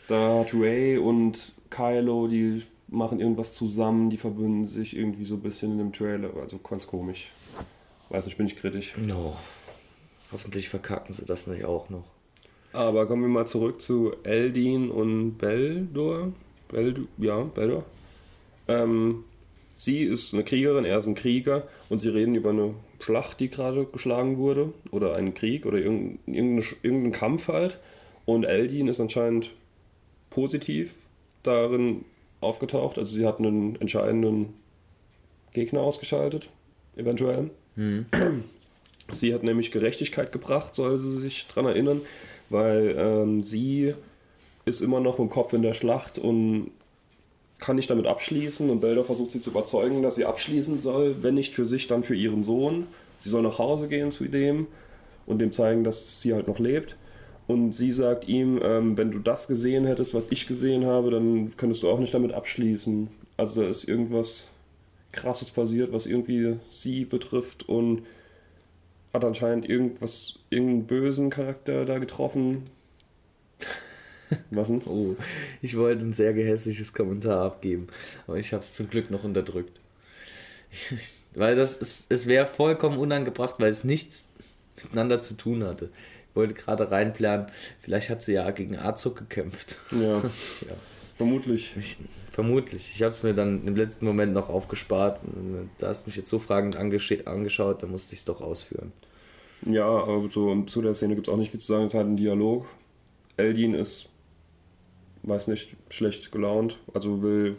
[0.08, 5.40] Da hat Ray und Kylo, die machen irgendwas zusammen, die verbünden sich irgendwie so ein
[5.40, 6.30] bisschen in dem Trailer.
[6.40, 7.30] Also ganz komisch.
[8.10, 8.94] Weiß nicht, bin ich kritisch.
[8.98, 9.36] No.
[10.32, 12.04] Hoffentlich verkacken sie das nicht auch noch.
[12.72, 16.32] Aber kommen wir mal zurück zu Eldin und Beldor.
[16.68, 17.84] Beld ja, Beldor.
[18.68, 19.24] Ähm,
[19.76, 23.48] sie ist eine Kriegerin, er ist ein Krieger und sie reden über eine Schlacht, die
[23.48, 24.72] gerade geschlagen wurde.
[24.90, 27.78] Oder einen Krieg oder irgendeinen irgendeinen Kampf halt.
[28.24, 29.52] Und Eldin ist anscheinend
[30.30, 30.92] positiv
[31.44, 32.04] darin
[32.40, 32.98] aufgetaucht.
[32.98, 34.54] Also sie hat einen entscheidenden
[35.52, 36.50] Gegner ausgeschaltet,
[36.96, 37.50] eventuell.
[39.10, 42.00] Sie hat nämlich Gerechtigkeit gebracht, soll sie sich dran erinnern,
[42.50, 43.94] weil ähm, sie
[44.64, 46.70] ist immer noch im Kopf in der Schlacht und
[47.58, 51.34] kann nicht damit abschließen und Belder versucht sie zu überzeugen, dass sie abschließen soll, wenn
[51.34, 52.86] nicht für sich, dann für ihren Sohn.
[53.20, 54.66] Sie soll nach Hause gehen zu dem
[55.24, 56.96] und dem zeigen, dass sie halt noch lebt.
[57.46, 61.52] Und sie sagt ihm, ähm, wenn du das gesehen hättest, was ich gesehen habe, dann
[61.56, 63.08] könntest du auch nicht damit abschließen.
[63.36, 64.50] Also da ist irgendwas
[65.12, 68.02] Krasses passiert, was irgendwie sie betrifft und
[69.16, 72.70] hat anscheinend irgendwas, irgendeinen bösen Charakter da getroffen.
[74.50, 74.82] Was denn?
[74.86, 75.16] Oh,
[75.62, 77.86] ich wollte ein sehr gehässiges Kommentar abgeben,
[78.26, 79.78] aber ich habe es zum Glück noch unterdrückt.
[81.34, 84.28] weil das ist, es wäre vollkommen unangebracht, weil es nichts
[84.82, 85.90] miteinander zu tun hatte.
[86.30, 87.46] Ich wollte gerade reinplanen,
[87.80, 89.76] vielleicht hat sie ja gegen Azog gekämpft.
[89.92, 90.18] Ja,
[90.68, 90.74] Ja.
[91.16, 91.72] vermutlich.
[91.78, 91.96] Ich,
[92.32, 92.90] vermutlich.
[92.94, 95.20] Ich habe es mir dann im letzten Moment noch aufgespart.
[95.78, 98.92] Da hast du mich jetzt so fragend angeschaut, da musste ich es doch ausführen.
[99.64, 101.84] Ja, aber so zu der Szene gibt es auch nicht viel zu sagen.
[101.84, 102.66] Es ist halt ein Dialog.
[103.36, 104.08] Eldin ist,
[105.22, 106.78] weiß nicht, schlecht gelaunt.
[106.94, 107.56] Also will,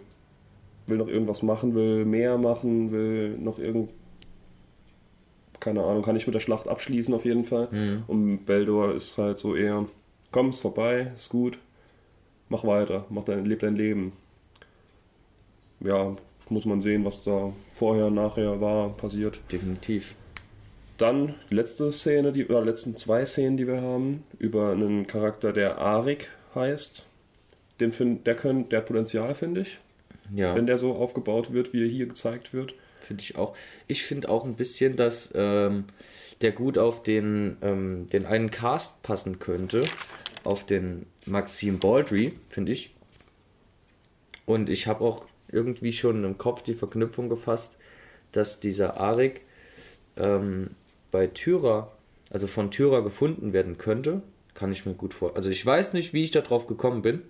[0.85, 3.89] will noch irgendwas machen, will mehr machen, will noch irgend.
[5.59, 8.03] Keine Ahnung, kann ich mit der Schlacht abschließen auf jeden Fall.
[8.07, 9.85] Und Beldor ist halt so eher,
[10.31, 11.57] komm, ist vorbei, ist gut,
[12.47, 14.13] mach weiter, mach dein, leb dein Leben.
[15.79, 16.15] Ja,
[16.49, 19.39] muss man sehen, was da vorher, nachher war, passiert.
[19.51, 20.15] Definitiv.
[20.97, 25.53] Dann die letzte Szene, die, oder letzten zwei Szenen, die wir haben, über einen Charakter,
[25.53, 27.05] der Arik heißt.
[27.79, 29.77] Den find, der, könnt, der hat Potenzial, finde ich,
[30.33, 30.55] Ja.
[30.55, 32.73] wenn der so aufgebaut wird, wie er hier gezeigt wird.
[33.01, 33.55] Finde ich auch.
[33.85, 35.85] Ich finde auch ein bisschen, dass ähm,
[36.41, 39.81] der gut auf den, ähm, den einen Cast passen könnte.
[40.43, 42.93] Auf den Maxim Baldry, finde ich.
[44.45, 47.77] Und ich habe auch irgendwie schon im Kopf die Verknüpfung gefasst,
[48.31, 49.41] dass dieser Arik
[50.17, 50.71] ähm,
[51.11, 51.91] bei Tyra,
[52.29, 54.21] also von Tyra gefunden werden könnte.
[54.53, 55.37] Kann ich mir gut vorstellen.
[55.37, 57.21] Also ich weiß nicht, wie ich darauf gekommen bin.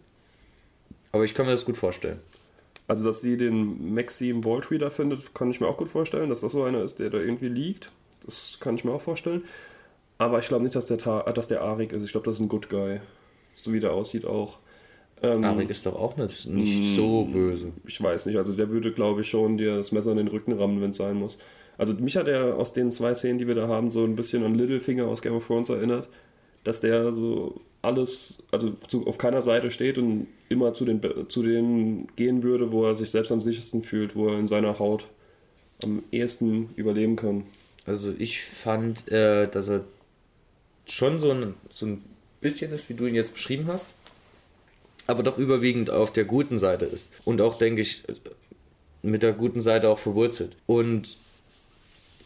[1.12, 2.20] Aber ich kann mir das gut vorstellen.
[2.88, 6.54] Also, dass sie den Maxim da findet, kann ich mir auch gut vorstellen, dass das
[6.54, 7.92] so einer ist, der da irgendwie liegt.
[8.26, 9.44] Das kann ich mir auch vorstellen.
[10.18, 12.04] Aber ich glaube nicht, dass der, Ta äh, dass der Arik ist.
[12.04, 13.02] Ich glaube, das ist ein Good Guy.
[13.56, 14.60] So wie der aussieht auch.
[15.22, 17.74] Ähm, Arik ist doch auch nicht, nicht so böse.
[17.86, 20.54] Ich weiß nicht, also der würde, glaube ich, schon dir das Messer in den Rücken
[20.54, 21.40] rammen, wenn es sein muss.
[21.78, 24.44] Also mich hat er aus den zwei Szenen, die wir da haben, so ein bisschen
[24.44, 26.10] an Littlefinger aus Game of Thrones erinnert,
[26.64, 31.44] dass der so alles, also zu, auf keiner Seite steht und immer zu den, zu
[31.44, 35.08] denen gehen würde, wo er sich selbst am sichersten fühlt, wo er in seiner Haut
[35.84, 37.44] am ehesten überleben kann.
[37.86, 39.86] Also ich fand, äh, dass er
[40.88, 42.04] schon so ein, so ein
[42.42, 43.86] bisschen ist, wie du ihn jetzt beschrieben hast,
[45.06, 47.12] aber doch überwiegend auf der guten Seite ist.
[47.24, 48.04] Und auch, denke ich,
[49.02, 50.56] mit der guten Seite auch verwurzelt.
[50.66, 51.18] Und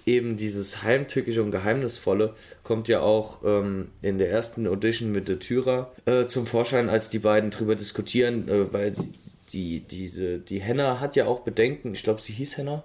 [0.05, 5.39] eben dieses Heimtückische und Geheimnisvolle kommt ja auch ähm, in der ersten Audition mit der
[5.39, 9.13] Tyra äh, zum Vorschein, als die beiden drüber diskutieren, äh, weil sie,
[9.49, 12.83] die, diese, die Henna hat ja auch Bedenken, ich glaube, sie hieß Henna,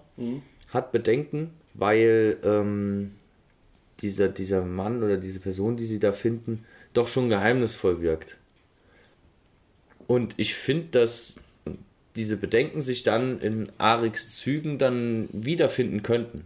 [0.69, 3.13] hat Bedenken, weil ähm,
[4.01, 8.37] dieser, dieser Mann oder diese Person, die sie da finden, doch schon geheimnisvoll wirkt.
[10.07, 11.37] Und ich finde, dass
[12.17, 16.45] diese Bedenken sich dann in Ariks Zügen dann wiederfinden könnten.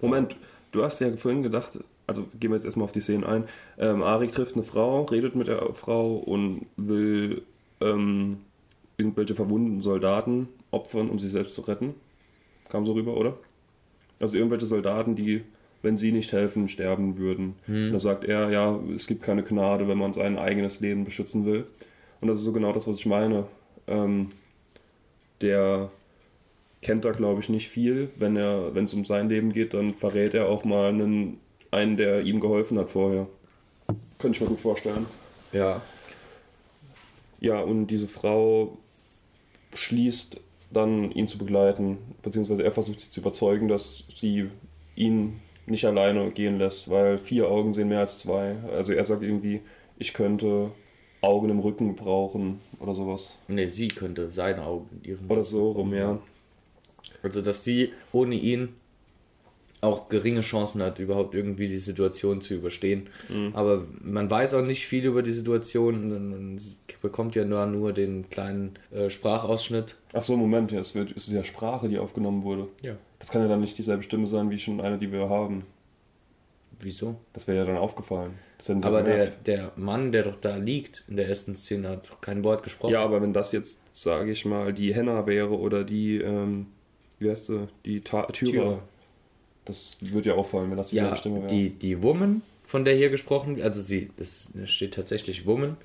[0.00, 0.36] Moment,
[0.72, 3.44] du hast ja vorhin gedacht, also gehen wir jetzt erstmal auf die Szenen ein.
[3.78, 7.42] Ähm, Arik trifft eine Frau, redet mit der Frau und will
[7.80, 8.38] ähm,
[8.96, 11.94] irgendwelche verwundeten Soldaten opfern, um sie selbst zu retten.
[12.68, 13.36] Kam so rüber, oder?
[14.20, 15.42] Also irgendwelche Soldaten, die,
[15.82, 17.54] wenn sie nicht helfen, sterben würden.
[17.66, 17.92] Hm.
[17.92, 21.66] Da sagt er, ja, es gibt keine Gnade, wenn man sein eigenes Leben beschützen will.
[22.20, 23.46] Und das ist so genau das, was ich meine.
[23.86, 24.30] Ähm,
[25.40, 25.90] der
[26.84, 28.10] kennt da, glaube ich, nicht viel.
[28.16, 31.40] Wenn er, wenn es um sein Leben geht, dann verrät er auch mal einen,
[31.72, 33.26] einen, der ihm geholfen hat vorher.
[34.18, 35.06] Könnte ich mir gut vorstellen.
[35.52, 35.82] Ja.
[37.40, 38.78] Ja, und diese Frau
[39.74, 40.40] schließt
[40.72, 44.50] dann, ihn zu begleiten, beziehungsweise er versucht sie zu überzeugen, dass sie
[44.96, 48.56] ihn nicht alleine gehen lässt, weil vier Augen sehen mehr als zwei.
[48.72, 49.60] Also er sagt irgendwie,
[49.98, 50.70] ich könnte
[51.20, 53.38] Augen im Rücken brauchen oder sowas.
[53.48, 55.30] Ne, sie könnte seine Augen in ihren.
[55.30, 56.18] Oder so rum, ja.
[57.24, 58.70] Also, dass sie ohne ihn
[59.80, 63.08] auch geringe Chancen hat, überhaupt irgendwie die Situation zu überstehen.
[63.52, 66.08] Aber man weiß auch nicht viel über die Situation.
[66.08, 66.60] Man
[67.02, 69.96] bekommt ja nur, nur den kleinen äh, Sprachausschnitt.
[70.14, 72.68] Ach so, Moment, ja, es, wird, es ist ja Sprache, die aufgenommen wurde.
[72.80, 72.96] Ja.
[73.18, 75.64] Das kann ja dann nicht dieselbe Stimme sein wie schon eine, die wir haben.
[76.80, 77.16] Wieso?
[77.32, 78.32] Das wäre ja dann aufgefallen.
[78.82, 82.42] Aber der, der Mann, der doch da liegt in der ersten Szene, hat doch kein
[82.44, 82.92] Wort gesprochen.
[82.92, 86.66] Ja, aber wenn das jetzt, sage ich mal, die Henna wäre oder die, ähm,
[87.24, 88.80] wie heißt sie, die Ta Tyra,
[89.64, 91.46] das würde ja auffallen, wenn das dieselbe Ja, Stimme wäre.
[91.48, 95.76] die, die Woman, von der hier gesprochen wird, also sie, es steht tatsächlich Woman,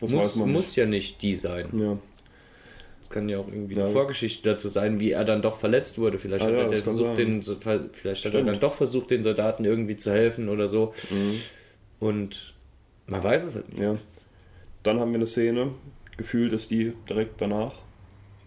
[0.00, 1.68] das muss, muss ja nicht die sein.
[1.78, 1.98] Ja.
[3.02, 3.84] Es kann ja auch irgendwie Ja.
[3.84, 6.18] eine Vorgeschichte dazu sein, wie er dann doch verletzt wurde.
[6.18, 7.42] Vielleicht Ah hat ja, er das versucht, den,
[7.92, 10.94] vielleicht hat er dann doch versucht, den Soldaten irgendwie zu helfen oder so.
[11.10, 11.40] Mhm.
[12.00, 12.54] Und
[13.06, 13.80] man weiß es halt nicht.
[13.82, 13.96] ja.
[14.82, 15.72] Dann haben wir eine Szene,
[16.16, 17.74] gefühlt ist die direkt danach,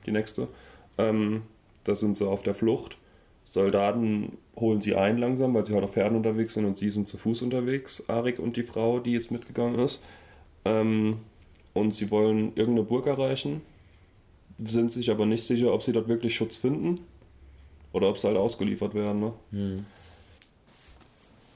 [0.05, 0.49] die nächste.
[0.97, 1.43] Ähm,
[1.85, 2.97] da sind sie auf der Flucht.
[3.45, 7.07] Soldaten holen sie ein langsam, weil sie halt auf Pferden unterwegs sind und sie sind
[7.07, 10.03] zu Fuß unterwegs, Arik und die Frau, die jetzt mitgegangen ist.
[10.65, 11.19] Ähm,
[11.73, 13.61] und sie wollen irgendeine Burg erreichen,
[14.65, 17.01] sind sich aber nicht sicher, ob sie dort wirklich Schutz finden
[17.93, 19.19] oder ob sie halt ausgeliefert werden.
[19.19, 19.33] Ne?
[19.51, 19.85] Hm.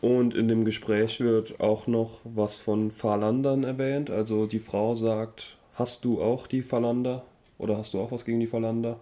[0.01, 4.09] Und in dem Gespräch wird auch noch was von Phalandern erwähnt.
[4.09, 7.25] Also die Frau sagt, hast du auch die Phalander?
[7.57, 8.99] Oder hast du auch was gegen die Phalander?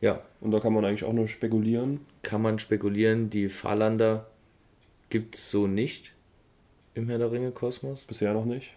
[0.00, 2.00] Ja, Und da kann man eigentlich auch nur spekulieren.
[2.22, 4.26] kann man spekulieren, die Fahrlander
[5.08, 6.12] gibt es so nicht
[6.94, 8.04] im Herr der Ringe Kosmos.
[8.04, 8.72] Bisher noch nicht.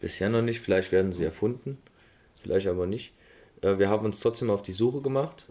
[0.00, 1.78] Bisher noch nicht, vielleicht werden sie erfunden,
[2.42, 3.12] vielleicht aber nicht.
[3.62, 5.46] Äh, wir haben uns trotzdem auf die Suche gemacht,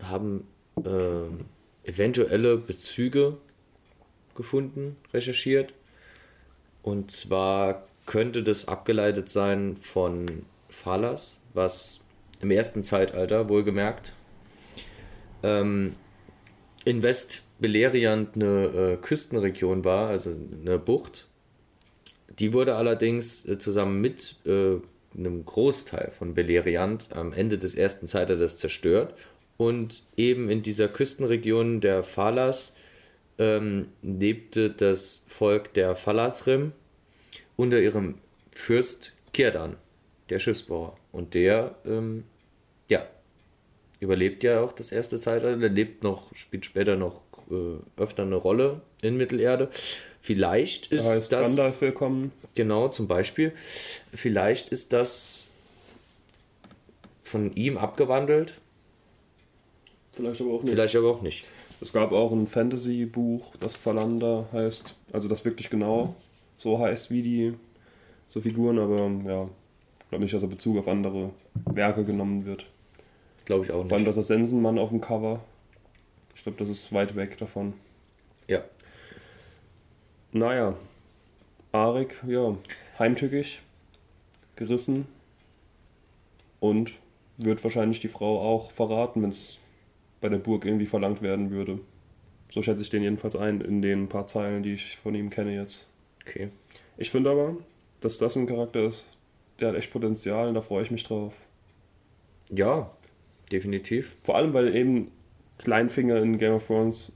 [0.00, 0.46] haben
[0.84, 1.46] ähm,
[1.84, 3.36] eventuelle Bezüge
[4.34, 5.72] gefunden, recherchiert.
[6.82, 12.00] Und zwar könnte das abgeleitet sein von Phalas, was
[12.40, 14.12] im ersten Zeitalter, wohlgemerkt,
[15.42, 15.94] ähm,
[16.84, 21.26] in West-Beleriand eine äh, Küstenregion war, also eine Bucht.
[22.38, 24.76] Die wurde allerdings äh, zusammen mit äh,
[25.16, 29.14] einem Großteil von Beleriand am Ende des ersten Zeitalters zerstört.
[29.56, 32.72] Und eben in dieser Küstenregion der Phalas
[33.38, 36.72] ähm, lebte das Volk der Phalathrim
[37.56, 38.16] unter ihrem
[38.52, 39.76] Fürst Kirdan,
[40.30, 40.96] der Schiffsbauer.
[41.12, 42.24] Und der, ähm,
[42.88, 43.04] ja,
[44.00, 48.80] überlebt ja auch das erste Zeitalter, lebt noch, spielt später noch äh, öfter eine Rolle
[49.02, 49.68] in Mittelerde.
[50.22, 52.32] Vielleicht ist Da heißt das Gandalf willkommen.
[52.54, 53.52] genau zum Beispiel,
[54.12, 55.44] vielleicht ist das
[57.24, 58.54] von ihm abgewandelt,
[60.12, 60.72] Vielleicht aber auch nicht.
[60.72, 61.44] vielleicht aber auch nicht.
[61.80, 66.14] Es gab auch ein Fantasy-Buch, das Phalander heißt, also das wirklich genau
[66.58, 67.54] so heißt wie die
[68.28, 69.48] so Figuren, aber ja,
[70.10, 71.30] glaube nicht, dass er Bezug auf andere
[71.66, 72.66] Werke genommen wird.
[73.44, 74.08] Glaube ich auch Vor allem, nicht.
[74.08, 75.40] dass das Sensenmann auf dem Cover.
[76.36, 77.74] Ich glaube, das ist weit weg davon.
[78.48, 78.62] Ja,
[80.32, 80.74] Naja,
[81.72, 82.56] Arik, ja,
[82.98, 83.62] heimtückisch,
[84.56, 85.06] gerissen
[86.60, 86.92] und
[87.36, 89.58] wird wahrscheinlich die Frau auch verraten, wenn es
[90.20, 91.80] bei der Burg irgendwie verlangt werden würde.
[92.50, 95.54] So schätze ich den jedenfalls ein in den paar Zeilen, die ich von ihm kenne
[95.54, 95.88] jetzt.
[96.26, 96.50] okay.
[96.96, 97.56] Ich finde aber,
[98.00, 99.06] dass das ein Charakter ist,
[99.60, 101.32] der hat echt Potenzial und da freue ich mich drauf.
[102.50, 102.90] Ja,
[103.52, 104.12] definitiv.
[104.24, 105.10] Vor allem, weil eben
[105.58, 107.12] Kleinfinger in Game of Thrones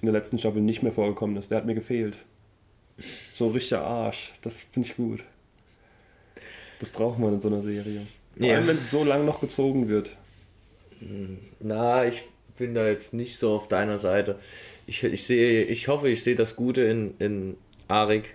[0.00, 1.50] in der letzten Staffel nicht mehr vorgekommen ist.
[1.50, 2.16] Der hat mir gefehlt.
[3.34, 4.32] So ein richtiger Arsch.
[4.42, 5.22] Das finde ich gut.
[6.78, 8.06] Das braucht man in so einer Serie.
[8.38, 8.56] Vor Ja.
[8.56, 10.16] allem, wenn es so lang noch gezogen wird.
[11.60, 12.22] Na, ich
[12.58, 14.38] bin da jetzt nicht so auf deiner Seite.
[14.86, 17.56] Ich, ich sehe, ich hoffe, ich sehe das Gute in, in
[17.88, 18.34] Arik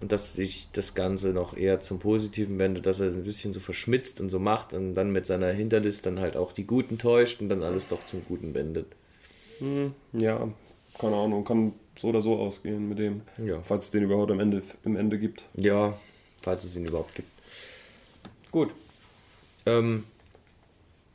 [0.00, 3.60] und dass sich das Ganze noch eher zum Positiven wendet, dass er ein bisschen so
[3.60, 7.40] verschmitzt und so macht und dann mit seiner Hinterlist dann halt auch die Guten täuscht
[7.40, 8.86] und dann alles doch zum Guten wendet.
[9.58, 10.48] Hm, ja,
[10.98, 13.22] keine Ahnung, kann so oder so ausgehen mit dem.
[13.44, 13.60] Ja.
[13.62, 15.42] Falls es den überhaupt am Ende, im Ende gibt.
[15.54, 15.98] Ja,
[16.40, 17.28] falls es ihn überhaupt gibt.
[18.50, 18.70] Gut.
[19.66, 20.04] Ähm,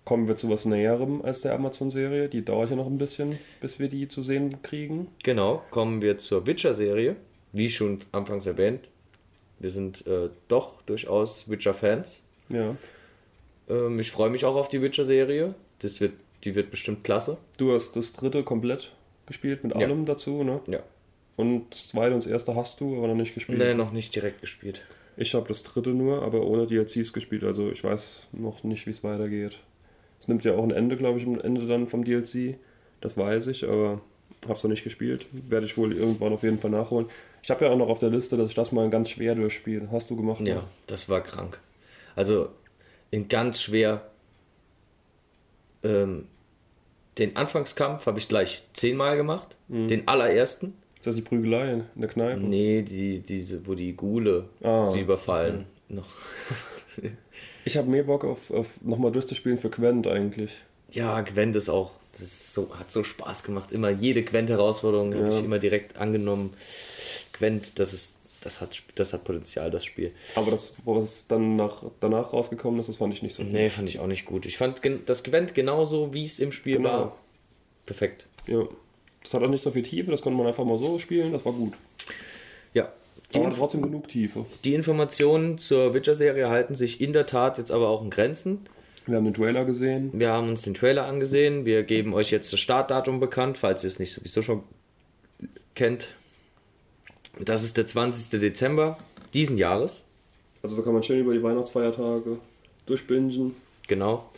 [0.05, 2.29] Kommen wir zu was Näherem als der Amazon-Serie.
[2.29, 5.07] Die dauert ja noch ein bisschen, bis wir die zu sehen kriegen.
[5.23, 7.15] genau, kommen wir zur Witcher-Serie.
[7.55, 8.89] Wie schon anfangs erwähnt,
[9.59, 12.21] wir sind äh, doch durchaus Witcher-Fans.
[12.49, 12.75] Ja.
[13.69, 15.55] Ähm, ich freue mich auch auf die Witcher-Serie.
[15.79, 16.13] Das wird,
[16.43, 17.37] die wird bestimmt klasse.
[17.57, 18.91] Du hast das dritte komplett
[19.25, 20.59] gespielt mit allem dazu, ne?
[20.67, 20.79] Ja.
[21.37, 23.57] Und das zweite und das erste hast du, aber noch nicht gespielt.
[23.57, 24.81] Nee, noch nicht direkt gespielt.
[25.15, 28.91] Ich habe das dritte nur, aber ohne DLCs gespielt, also ich weiß noch nicht, wie
[28.91, 29.59] es weitergeht.
[30.19, 32.57] Es nimmt ja auch ein Ende, glaube ich, am Ende dann vom DLC.
[32.99, 34.01] Das weiß ich, aber
[34.43, 35.25] habe es noch nicht gespielt.
[35.31, 37.07] Werde ich wohl irgendwann auf jeden Fall nachholen.
[37.41, 39.89] Ich habe ja auch noch auf der Liste, dass ich das mal ganz schwer durchspiele.
[39.91, 40.41] Hast du gemacht?
[40.41, 41.59] Ja, das war krank.
[42.15, 42.49] Also
[43.11, 44.01] in ganz schwer.
[45.83, 46.25] Ähm,
[47.17, 49.55] den Anfangskampf habe ich gleich zehnmal gemacht.
[49.67, 50.73] Den allerersten.
[50.97, 52.39] Ist das die Prügelei in der Kneipe?
[52.41, 55.65] Nee, die, diese, wo die Gule Ah, sie überfallen.
[55.87, 56.07] Noch.
[57.63, 60.51] Ich habe mehr Bock auf, auf nochmal durchzuspielen für Quent eigentlich.
[60.91, 63.71] Ja, Gwent ist auch, das so, hat so Spaß gemacht.
[63.71, 65.39] Immer jede Gwent-Herausforderung habe Ja.
[65.39, 66.53] ich immer direkt angenommen.
[67.33, 70.11] Gwent, das ist, das hat, das hat Potenzial, das Spiel.
[70.35, 73.51] Aber das, was dann nach, danach rausgekommen ist, das fand ich nicht so gut.
[73.51, 74.45] Nee, fand ich auch nicht gut.
[74.45, 76.89] Ich fand das Gwent genauso, wie es im Spiel Genau.
[76.89, 77.17] war.
[77.85, 78.27] Perfekt.
[78.47, 78.63] Ja.
[79.23, 81.43] Das hat auch nicht so viel Tiefe, das konnte man einfach mal so spielen, das
[81.45, 81.73] war gut.
[82.73, 82.91] Ja.
[83.33, 84.45] Die, Aber trotzdem genug Tiefe.
[84.63, 88.67] die Informationen zur Witcher-Serie halten sich in der Tat jetzt aber auch in Grenzen.
[89.07, 90.11] Wir haben den Trailer gesehen.
[90.13, 91.65] Wir haben uns den Trailer angesehen.
[91.65, 94.63] Wir geben euch jetzt das Startdatum bekannt, falls ihr es nicht sowieso schon
[95.75, 96.09] kennt.
[97.39, 98.39] Das ist der 20.
[98.39, 98.97] Dezember
[99.33, 100.03] diesen Jahres.
[100.63, 102.37] Also so kann man schön über die Weihnachtsfeiertage
[102.87, 103.55] durchbingen.
[103.87, 104.29] Genau.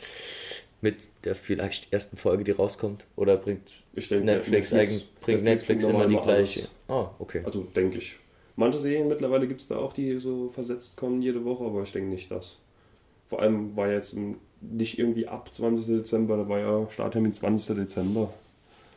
[0.82, 3.06] Mit der vielleicht ersten Folge, die rauskommt.
[3.16, 6.68] Oder bringt Ich denke, Netflix, eigen, bringt Netflix, immer normal die gleiche.
[6.88, 7.42] Ah, okay.
[7.46, 8.16] Also denke ich.
[8.56, 11.92] Manche Serien mittlerweile gibt es da auch, die so versetzt kommen jede Woche, aber ich
[11.92, 12.60] denke nicht das.
[13.30, 15.86] Vor allem war jetzt im- nicht irgendwie ab 20.
[15.88, 17.76] Dezember, da war ja Starttermin 20.
[17.76, 18.34] Dezember.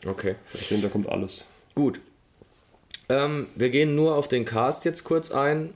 [0.06, 0.36] Okay.
[0.54, 1.46] Ich denke, da kommt alles.
[1.74, 2.00] Gut.
[3.08, 5.70] Ähm, wir gehen nur auf den Cast jetzt kurz ein,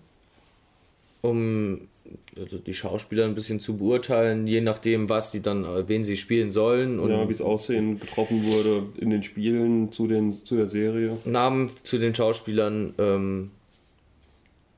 [1.21, 1.89] um
[2.37, 6.17] also die Schauspieler ein bisschen zu beurteilen, je nachdem, was sie dann, äh, wen sie
[6.17, 10.57] spielen sollen und Ja, wie es Aussehen getroffen wurde in den Spielen zu, den, zu
[10.57, 11.19] der Serie.
[11.25, 13.51] Namen zu den Schauspielern ähm,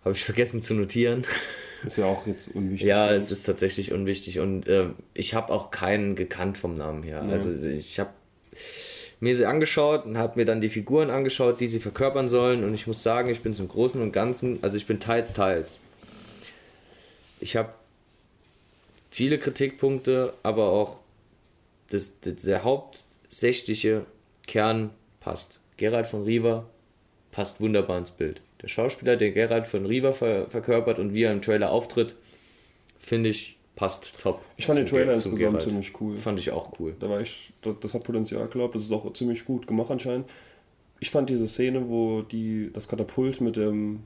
[0.05, 1.25] habe ich vergessen zu notieren.
[1.85, 2.89] Ist ja auch jetzt unwichtig.
[2.89, 7.25] ja, es ist tatsächlich unwichtig und äh, ich habe auch keinen gekannt vom Namen her.
[7.27, 7.33] Ja.
[7.33, 8.11] Also ich habe
[9.21, 12.75] mir sie angeschaut und habe mir dann die Figuren angeschaut, die sie verkörpern sollen und
[12.75, 15.81] ich muss sagen, ich bin zum Großen und Ganzen, also ich bin teils, teils.
[17.41, 17.71] Ich habe
[19.11, 21.01] viele Kritikpunkte, aber auch
[21.91, 24.07] das, das, der hauptsächliche
[24.47, 25.61] Kern passt.
[25.77, 26.67] Gerald von Riva
[27.33, 28.41] passt wunderbar ins Bild.
[28.63, 32.15] Der Schauspieler, der Gerald von Riva ver verkörpert und wie er im Trailer auftritt,
[32.99, 34.41] finde ich, passt top.
[34.57, 35.63] Ich fand den Trailer insgesamt Geralt.
[35.63, 36.17] ziemlich cool.
[36.17, 36.95] Fand ich auch cool.
[36.99, 40.29] Da war ich, das, hat Potenzial, glaube Das ist auch ziemlich gut gemacht anscheinend.
[40.99, 44.05] Ich fand diese Szene, wo die das Katapult mit dem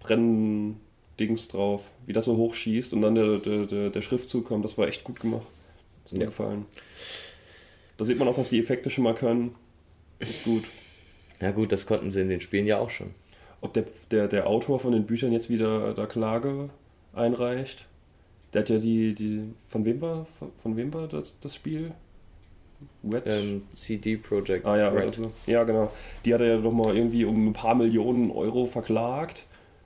[0.00, 0.80] brennenden
[1.20, 4.76] Dings drauf, wie das so hochschießt und dann der, der, der, der Schriftzug kommt, das
[4.76, 5.46] war echt gut gemacht.
[6.02, 6.30] Das hat mir Ja.
[6.30, 6.66] gefallen.
[7.96, 9.54] Da sieht man auch, dass die Effekte schon mal können.
[10.18, 10.64] Ist gut.
[11.40, 13.14] Ja gut, das konnten sie in den Spielen ja auch schon.
[13.64, 16.68] Ob der, der, der Autor von den Büchern jetzt wieder da Klage
[17.14, 17.86] einreicht?
[18.52, 21.92] Der hat ja die, die von wem war, von, von wem war das, das Spiel?
[23.02, 23.30] Wedge?
[23.30, 25.04] Ähm, CD Projekt Ah ja, Red.
[25.04, 25.90] also, ja genau.
[26.26, 29.44] Die hat er ja doch mal irgendwie um ein paar Millionen Euro verklagt,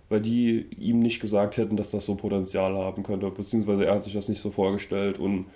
[0.09, 4.03] weil die ihm nicht gesagt hätten, dass das so Potenzial haben könnte, beziehungsweise er hat
[4.03, 5.47] sich das nicht so vorgestellt und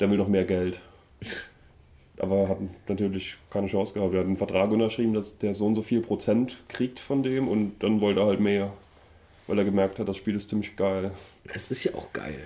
[0.00, 0.80] der will noch mehr Geld.
[2.20, 4.12] Aber hat natürlich keine Chance gehabt.
[4.12, 7.48] Er hat einen Vertrag unterschrieben, dass der so und so viel Prozent kriegt von dem
[7.48, 8.72] und dann wollte er halt mehr,
[9.46, 11.12] weil er gemerkt hat, das Spiel ist ziemlich geil.
[11.54, 12.38] Es ist ja auch geil.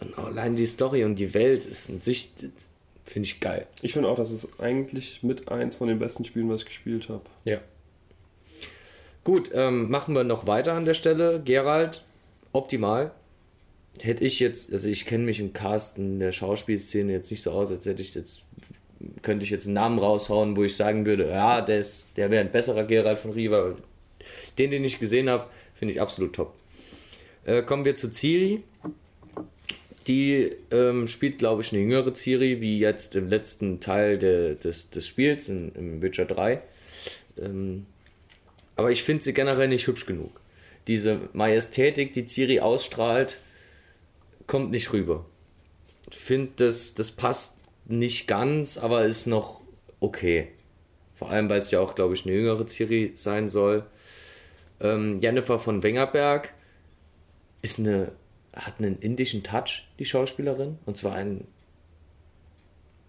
[0.00, 2.32] Und allein die Story und die Welt ist in sich,
[3.04, 3.66] finde ich geil.
[3.82, 7.08] Ich finde auch, das ist eigentlich mit eins von den besten Spielen, was ich gespielt
[7.08, 7.22] habe.
[7.44, 7.60] Ja.
[9.22, 11.40] Gut, ähm, machen wir noch weiter an der Stelle.
[11.44, 12.02] Gerald,
[12.52, 13.12] optimal.
[14.00, 17.50] Hätte ich jetzt, also ich kenne mich im Cast in der Schauspielszene jetzt nicht so
[17.50, 18.40] aus, als hätte ich jetzt,
[19.22, 22.42] könnte ich jetzt einen Namen raushauen, wo ich sagen würde, ja, der, ist, der wäre
[22.44, 23.76] ein besserer Gerald von Riva.
[24.58, 26.54] Den, den ich gesehen habe, finde ich absolut top.
[27.44, 28.62] Äh, kommen wir zu Ciri.
[30.06, 34.90] Die ähm, spielt, glaube ich, eine jüngere Ciri, wie jetzt im letzten Teil der, des,
[34.90, 36.60] des Spiels, in, im Witcher 3.
[37.38, 37.86] Ähm,
[38.76, 40.40] aber ich finde sie generell nicht hübsch genug.
[40.86, 43.38] Diese Majestätik, die Ciri ausstrahlt,
[44.46, 45.26] kommt nicht rüber.
[46.10, 49.60] Ich finde, das, das passt nicht ganz, aber ist noch
[50.00, 50.48] okay.
[51.16, 53.84] Vor allem, weil es ja auch, glaube ich, eine jüngere Ciri sein soll.
[54.80, 56.54] Ähm, Jennifer von Wengerberg
[57.62, 58.12] ist eine,
[58.54, 60.78] hat einen indischen Touch, die Schauspielerin.
[60.86, 61.46] Und zwar einen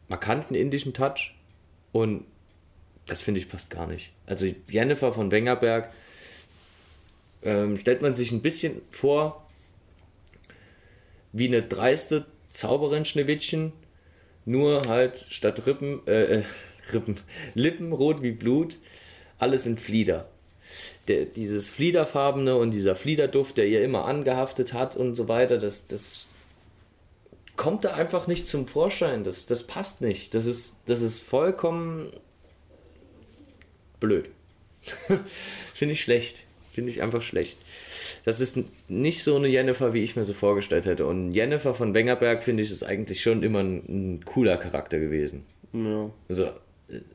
[0.10, 1.34] markanten indischen Touch.
[1.94, 2.26] Und
[3.08, 4.12] das finde ich passt gar nicht.
[4.26, 5.92] Also Jennifer von Wengerberg
[7.44, 9.48] ähm, stellt man sich ein bisschen vor
[11.34, 13.72] wie eine dreiste Zauberin Schneewittchen,
[14.46, 16.44] nur halt statt Rippen, äh, äh,
[16.94, 17.18] Rippen,
[17.54, 18.78] Lippen rot wie Blut,
[19.38, 20.30] alles in Flieder.
[21.08, 25.88] Der, dieses Fliederfarbene und dieser Fliederduft, der ihr immer angehaftet hat und so weiter, das,
[25.88, 26.26] das
[27.58, 29.24] kommt da einfach nicht zum Vorschein.
[29.24, 30.34] Das, das passt nicht.
[30.34, 32.12] Das ist, das ist vollkommen
[34.00, 34.30] blöd.
[35.74, 36.38] Finde ich schlecht.
[36.74, 37.58] Finde ich einfach schlecht.
[38.24, 38.58] Das ist
[38.88, 41.06] nicht so eine Jennifer, wie ich mir so vorgestellt hätte.
[41.06, 45.46] Und Jennifer von Wengerberg, finde ich, ist eigentlich schon immer ein, ein cooler Charakter gewesen.
[45.74, 46.10] Ja.
[46.30, 46.50] Also,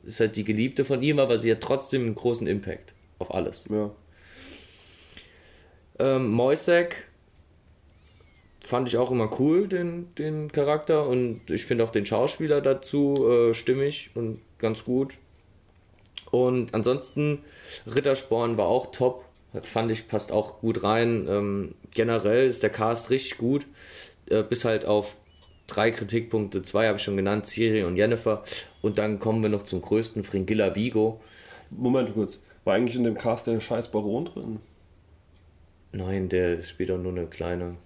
[0.05, 3.65] ist halt die Geliebte von ihm, aber sie hat trotzdem einen großen Impact auf alles.
[3.69, 3.91] Ja.
[5.99, 7.05] Ähm, Moisek
[8.63, 11.07] fand ich auch immer cool, den, den Charakter.
[11.07, 15.13] Und ich finde auch den Schauspieler dazu äh, stimmig und ganz gut.
[16.31, 17.39] Und ansonsten,
[17.85, 19.23] Rittersporn war auch top.
[19.63, 21.25] Fand ich, passt auch gut rein.
[21.29, 23.65] Ähm, generell ist der Cast richtig gut.
[24.29, 25.15] Äh, bis halt auf
[25.67, 26.63] drei Kritikpunkte.
[26.63, 28.43] Zwei habe ich schon genannt, Ciri und Jennifer.
[28.81, 31.21] Und dann kommen wir noch zum größten, Fringilla Vigo.
[31.69, 32.39] Moment kurz.
[32.63, 34.59] War eigentlich in dem Cast der scheiß Baron drin?
[35.91, 37.77] Nein, der spielt auch nur eine kleine.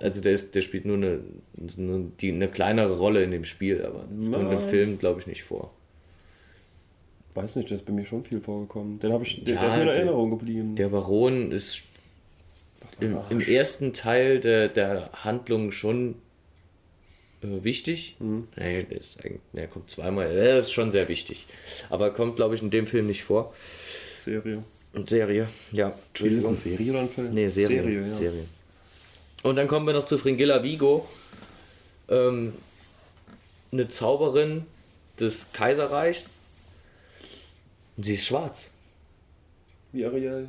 [0.00, 1.20] Also der ist, der spielt nur eine,
[1.56, 4.00] eine, die, eine kleinere Rolle in dem Spiel, aber
[4.30, 5.72] kommt im Film, glaube ich, nicht vor.
[7.42, 8.98] Weiß nicht, der ist bei mir schon viel vorgekommen.
[9.00, 10.76] Den habe ich, der, Ja, der ist mir in Erinnerung geblieben.
[10.76, 11.82] Der Baron ist
[13.00, 16.16] im, im ersten Teil der, der Handlung schon
[17.42, 18.16] äh, wichtig.
[18.18, 18.48] Mhm.
[18.56, 20.34] Nee, der, ist eigentlich, der kommt zweimal.
[20.34, 21.46] Der ist schon sehr wichtig.
[21.90, 23.54] Aber kommt, glaube ich, in dem Film nicht vor.
[24.24, 24.64] Serie.
[24.92, 25.92] Und Serie, ja.
[26.14, 27.34] Ist es eine Serie oder ein Film?
[27.34, 27.82] Nee, Serie.
[27.82, 28.14] Serie, ja.
[28.14, 28.44] Serie.
[29.42, 31.06] Und dann kommen wir noch zu Fringilla Vigo.
[32.08, 32.54] Ähm,
[33.70, 34.64] eine Zauberin
[35.20, 36.30] des Kaiserreichs.
[37.98, 38.72] Sie ist schwarz.
[39.92, 40.48] Wie Ariel.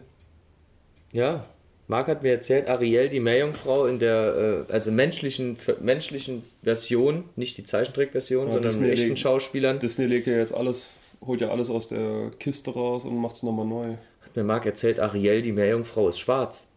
[1.11, 1.45] Ja.
[1.87, 7.57] Marc hat mir erzählt, Ariel, die Meerjungfrau in der äh, also menschlichen, menschlichen Version, nicht
[7.57, 9.79] die Zeichentrickversion, Ja, sondern Disney mit echten legt- Schauspielern.
[9.79, 10.91] Disney legt ja jetzt alles,
[11.25, 13.95] holt ja alles aus der Kiste raus und macht es nochmal neu.
[14.21, 16.67] Hat mir Marc erzählt, Ariel, die Meerjungfrau, ist schwarz.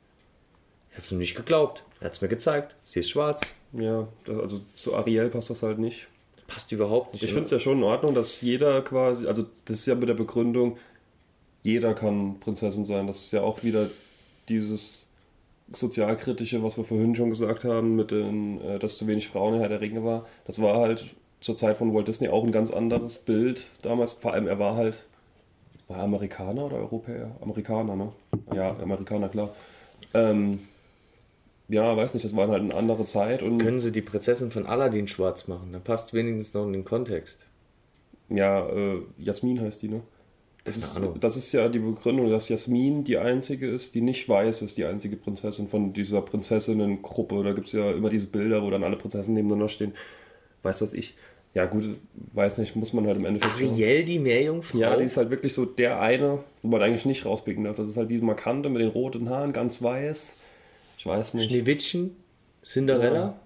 [0.93, 1.83] Ich hab's ihm nicht geglaubt.
[2.01, 2.75] Er hat's mir gezeigt.
[2.87, 3.43] Sie ist schwarz.
[3.75, 6.07] Ja, also zu Ariel passt das halt nicht.
[6.53, 7.23] Passt überhaupt nicht.
[7.23, 10.09] Ich finde es ja schon in Ordnung, dass jeder quasi, also das ist ja mit
[10.09, 10.77] der Begründung,
[11.63, 13.07] jeder kann Prinzessin sein.
[13.07, 13.89] Das ist ja auch wieder
[14.49, 15.07] dieses
[15.73, 19.61] sozialkritische, was wir vorhin schon gesagt haben, mit den, äh, dass zu wenig Frauen in
[19.61, 20.27] Herr der Ringe war.
[20.45, 21.07] Das war halt
[21.41, 24.13] zur Zeit von Walt Disney auch ein ganz anderes Bild damals.
[24.13, 24.99] Vor allem er war halt,
[25.89, 27.31] war er Amerikaner oder Europäer?
[27.41, 28.13] Amerikaner, ne?
[28.55, 29.55] Ja, Amerikaner, klar.
[30.15, 30.61] Ähm,
[31.73, 34.67] ja, weiß nicht, das war halt eine andere Zeit und Können sie die Prinzessin von
[34.67, 35.73] Aladdin schwarz machen?
[35.73, 37.39] Dann passt es wenigstens noch in den Kontext.
[38.29, 40.03] Ja, äh, Jasmin heißt die, ne?
[40.65, 44.63] Das ist, das ist ja die Begründung, dass Jasmin die einzige ist, die nicht weiß
[44.63, 47.43] ist, die einzige Prinzessin von dieser Prinzessinnengruppe.
[47.43, 49.93] Da gibt es ja immer diese Bilder, wo dann alle Prinzessinnen nebeneinander stehen.
[50.63, 51.17] Weiß was ich.
[51.55, 51.85] Ja, gut,
[52.33, 53.55] weiß nicht, muss man halt im Endeffekt.
[53.55, 54.79] Ariel, die Meerjungfrau?
[54.79, 57.77] Ja, die ist halt wirklich so der eine, wo man eigentlich nicht rauspicken darf.
[57.77, 60.37] Das ist halt diese Markante mit den roten Haaren, ganz weiß.
[61.03, 61.49] Ich weiß nicht.
[61.51, 62.15] Schneewittchen,
[62.65, 63.41] Cinderella, Ja.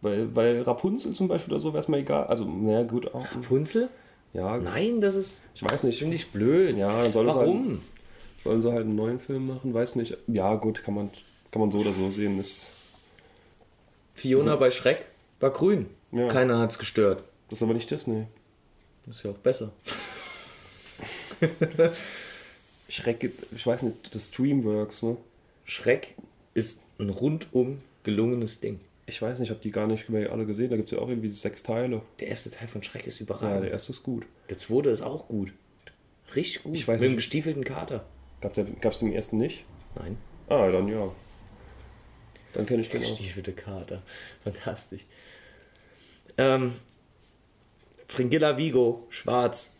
[0.00, 2.24] Weil, weil Rapunzel zum Beispiel oder so wäre es mir egal.
[2.24, 3.26] Also, naja, gut, auch.
[3.34, 3.90] Rapunzel?
[4.32, 5.98] Ja, Nein, das ist, ich weiß nicht.
[5.98, 6.78] finde ich blöd.
[6.78, 7.82] Ja, dann soll es halt, Warum?
[8.42, 9.74] Sollen sie halt einen neuen Film machen?
[9.74, 10.16] Weiß nicht.
[10.26, 11.10] Ja, gut, kann man,
[11.50, 12.40] kann man so oder so sehen.
[12.40, 12.70] Ist,
[14.14, 15.04] Fiona bei Schreck
[15.38, 15.88] war grün.
[16.12, 16.28] Ja.
[16.28, 17.24] Keiner hat's gestört.
[17.50, 18.24] das ist aber nicht Disney.
[19.04, 19.70] Das ist ja auch besser.
[22.88, 25.18] Schreck, ich weiß nicht, das Dreamworks, ne?
[25.66, 26.14] Schreck
[26.54, 28.80] ist ein rundum gelungenes Ding.
[29.06, 30.70] Ich weiß nicht, ich habe die gar nicht mehr alle gesehen.
[30.70, 32.02] Da gibt es ja auch irgendwie sechs Teile.
[32.20, 33.64] Der erste Teil von Schreck ist Ja, überragend.
[33.64, 34.24] der erste ist gut.
[34.48, 35.52] der zweite ist auch gut.
[36.34, 36.74] Richtig gut.
[36.74, 37.24] Ich weiß Mit dem nicht.
[37.24, 38.04] gestiefelten Kater.
[38.40, 39.64] Gab es den ersten nicht?
[39.96, 40.16] Nein.
[40.48, 41.10] Ah, dann ja.
[42.54, 43.08] Dann kenne ich den auch.
[43.08, 44.02] Gestiefelte Kater.
[44.42, 45.04] Fantastisch.
[46.38, 46.74] Ähm,
[48.08, 49.71] Fringilla Vigo, schwarz.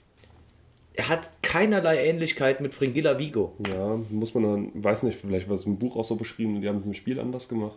[0.94, 3.56] Er hat keinerlei Ähnlichkeit mit Fringilla Vigo.
[3.66, 6.62] Ja, muss man dann, weiß nicht, vielleicht war es im Buch auch so beschrieben und
[6.62, 7.76] die haben es im Spiel anders gemacht.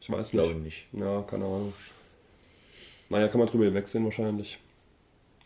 [0.00, 0.42] Ich weiß nicht.
[0.42, 0.86] Glaube nicht.
[0.92, 1.72] Ja, keine Ahnung.
[3.08, 4.58] Naja, kann man drüber hinwegsehen wahrscheinlich.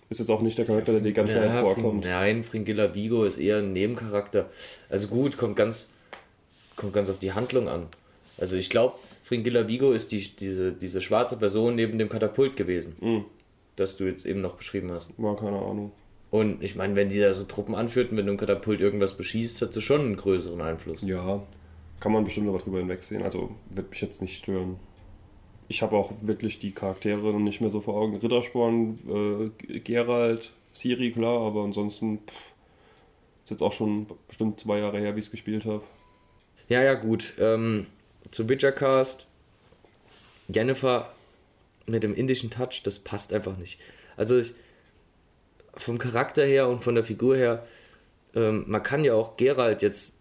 [0.09, 2.05] Ist jetzt auch nicht der Charakter, der die ganze Zeit Ja, vorkommt.
[2.05, 4.49] Nein, Fringilla Vigo ist eher ein Nebencharakter.
[4.89, 5.89] Also gut, kommt ganz,
[6.77, 7.87] kommt ganz auf die Handlung an.
[8.39, 8.95] Also ich glaube,
[9.25, 13.25] Fringilla Vigo ist die, diese, diese schwarze Person neben dem Katapult gewesen, Hm,
[13.75, 15.11] das du jetzt eben noch beschrieben hast.
[15.19, 15.91] war keine Ahnung.
[16.37, 19.17] Und ich meine, wenn die da so Truppen anführt und wenn du ein Katapult irgendwas
[19.17, 21.01] beschießt, hat sie schon einen größeren Einfluss.
[21.01, 21.43] Ja,
[21.99, 23.23] kann man bestimmt noch drüber hinwegsehen.
[23.23, 24.77] Also wird mich jetzt nicht stören.
[25.69, 28.17] Ich habe auch wirklich die Charaktere nicht mehr so vor Augen.
[28.17, 32.37] Rittersporn, äh, Gerald, Siri, klar, aber ansonsten pff,
[33.45, 35.85] ist jetzt auch schon bestimmt zwei Jahre her, wie ich es gespielt habe.
[36.69, 37.33] Ja, ja, gut.
[37.39, 37.87] Ähm,
[38.31, 39.27] zu Witchercast.
[40.49, 41.15] Jennifer
[41.87, 43.79] mit dem indischen Touch, das passt einfach nicht.
[44.19, 44.53] Also ich,
[45.77, 47.67] vom Charakter her und von der Figur her,
[48.35, 50.15] ähm, man kann ja auch Gerald jetzt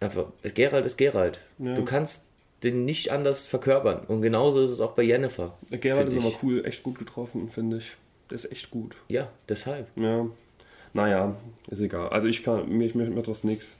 [0.00, 0.26] einfach.
[0.42, 1.40] Gerald ist Gerald.
[1.58, 1.74] Ja.
[1.74, 2.24] Du kannst
[2.62, 4.00] den nicht anders verkörpern.
[4.06, 5.56] Und genauso ist es auch bei Jennifer.
[5.70, 6.42] Gerald ist find aber ich.
[6.42, 7.92] cool, echt gut getroffen, finde ich.
[8.28, 8.96] Der ist echt gut.
[9.08, 9.88] Ja, deshalb.
[9.96, 10.26] Ja.
[10.92, 11.36] Naja,
[11.68, 12.08] ist egal.
[12.08, 13.76] Also ich kann, mir, mir macht das nichts.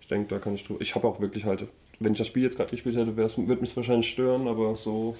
[0.00, 0.80] Ich denke, da kann ich drüber.
[0.80, 1.66] Ich habe auch wirklich halt,
[1.98, 5.16] wenn ich das Spiel jetzt gerade gespielt hätte, würde mich wahrscheinlich stören, aber so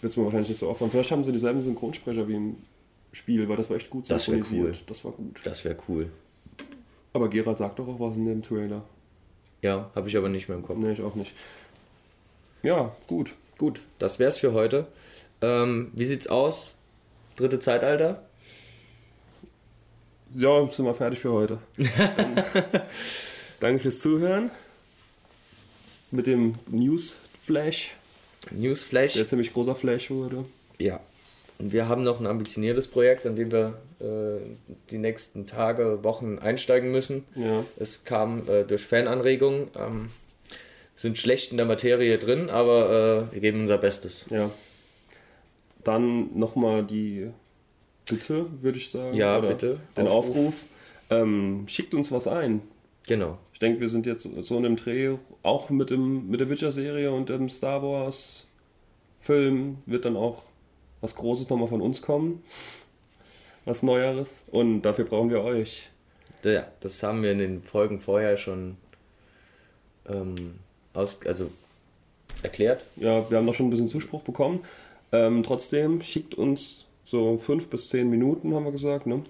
[0.00, 0.90] wird es mir wahrscheinlich nicht so auffallen.
[0.90, 2.56] Vielleicht haben sie dieselben Synchronsprecher wie im
[3.16, 4.76] Spiel, weil das war echt gut Das synchronisiert.
[4.76, 4.84] cool.
[4.86, 5.40] Das war gut.
[5.44, 6.10] Das wäre cool.
[7.12, 8.82] Aber Gerald sagt doch auch was in dem Trailer.
[9.62, 10.76] Ja, habe ich aber nicht mehr im Kopf.
[10.78, 11.32] Nee, ich auch nicht.
[12.62, 13.32] Ja, gut.
[13.58, 14.86] Gut, das wär's für heute.
[15.40, 16.72] Ähm, wie sieht's aus?
[17.36, 18.22] Dritte Zeitalter?
[20.34, 21.58] Ja, sind wir fertig für heute.
[21.76, 22.42] Dann,
[23.60, 24.50] danke fürs Zuhören.
[26.10, 27.94] Mit dem News-Flash,
[28.50, 29.14] Newsflash?
[29.14, 30.44] der ziemlich großer Flash wurde.
[30.78, 31.00] Ja.
[31.58, 34.40] Und wir haben noch ein ambitioniertes Projekt, an dem wir äh,
[34.90, 37.24] die nächsten Tage, Wochen einsteigen müssen.
[37.34, 37.64] Ja.
[37.78, 39.68] Es kam äh, durch Fananregungen.
[39.76, 40.10] Ähm,
[40.96, 44.24] sind schlecht in der Materie drin, aber äh, wir geben unser Bestes.
[44.30, 44.50] Ja.
[45.84, 47.30] Dann nochmal die
[48.08, 49.14] Bitte, würde ich sagen.
[49.16, 49.80] Ja, oder bitte.
[49.96, 50.36] Den Aufruf.
[50.36, 50.54] Aufruf.
[51.10, 52.62] Ähm, schickt uns was ein.
[53.06, 53.38] Genau.
[53.52, 57.12] Ich denke, wir sind jetzt so in dem Dreh, auch mit, dem, mit der Witcher-Serie
[57.12, 60.42] und dem Star Wars-Film wird dann auch
[61.06, 62.42] was Großes nochmal von uns kommen.
[63.64, 64.42] Was Neueres.
[64.48, 65.88] Und dafür brauchen wir euch.
[66.42, 68.76] Ja, das haben wir in den Folgen vorher schon
[70.08, 70.54] ähm,
[70.94, 71.50] aus, also
[72.42, 72.82] erklärt.
[72.96, 74.60] Ja, wir haben noch schon ein bisschen Zuspruch bekommen.
[75.12, 79.22] Ähm, trotzdem schickt uns so fünf bis zehn Minuten, haben wir gesagt, ne?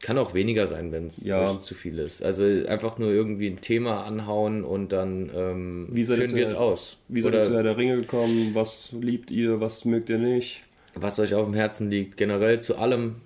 [0.00, 1.60] Kann auch weniger sein, wenn es Ja.
[1.62, 2.22] zu viel ist.
[2.22, 6.44] Also einfach nur irgendwie ein Thema anhauen und dann ähm, Wie seid ihr führen wir
[6.44, 6.98] es aus.
[7.08, 8.50] Wie seid ihr zu Herr der Ringe gekommen?
[8.54, 9.60] Was liebt ihr?
[9.60, 10.62] Was mögt ihr nicht?
[10.94, 12.16] Was euch auf dem Herzen liegt.
[12.16, 13.16] Generell zu allem.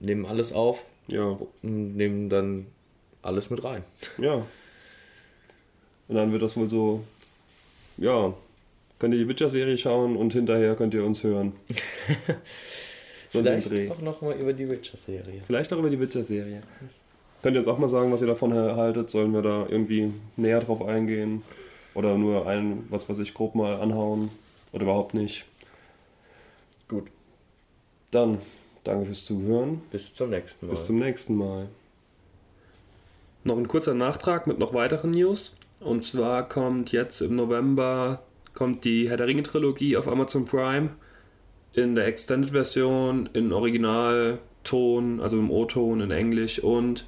[0.00, 2.66] Nehmen alles auf Ja, und nehmen dann
[3.22, 3.82] alles mit rein.
[4.18, 4.46] ja.
[6.06, 7.04] Und dann wird das wohl so,
[7.96, 8.32] ja,
[8.98, 11.52] könnt ihr die Witcher-Serie schauen und hinterher könnt ihr uns hören.
[13.28, 15.42] so Vielleicht auch nochmal über die Witcher-Serie.
[15.46, 16.62] Vielleicht auch über die Witcher-Serie.
[17.42, 19.10] Könnt ihr uns auch mal sagen, was ihr davon haltet?
[19.10, 21.42] Sollen wir da irgendwie näher drauf eingehen?
[21.94, 24.30] Oder nur ein, was weiß ich, grob mal anhauen?
[24.72, 25.44] Oder überhaupt nicht?
[26.88, 27.06] Gut.
[28.10, 28.38] Dann
[28.84, 29.82] danke fürs Zuhören.
[29.90, 30.72] Bis zum nächsten Mal.
[30.72, 31.68] Bis zum nächsten Mal.
[33.44, 35.56] Noch ein kurzer Nachtrag mit noch weiteren News.
[35.80, 38.22] Und zwar kommt jetzt im November
[38.54, 40.90] kommt die Herr der Ringe Trilogie auf Amazon Prime
[41.74, 47.04] in der Extended Version, in Originalton, also im O-Ton in Englisch und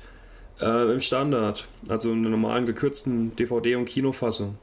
[0.60, 4.58] äh, im Standard, also in der normalen gekürzten DVD- und Kinofassung.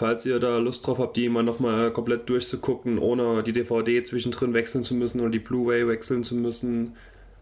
[0.00, 4.54] Falls ihr da Lust drauf habt, die mal nochmal komplett durchzugucken, ohne die DVD zwischendrin
[4.54, 6.96] wechseln zu müssen oder die Blu-ray wechseln zu müssen,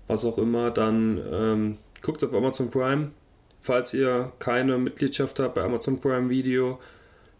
[0.08, 3.12] was auch immer, dann ähm, guckt auf Amazon Prime.
[3.60, 6.80] Falls ihr keine Mitgliedschaft habt bei Amazon Prime Video,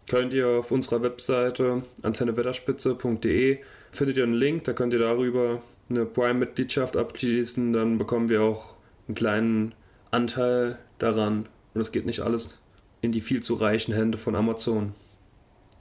[0.07, 3.57] könnt ihr auf unserer Webseite antennewetterspitze.de
[3.91, 8.73] findet ihr einen Link, da könnt ihr darüber eine Prime-Mitgliedschaft abschließen, dann bekommen wir auch
[9.09, 9.75] einen kleinen
[10.11, 12.61] Anteil daran und es geht nicht alles
[13.01, 14.93] in die viel zu reichen Hände von Amazon.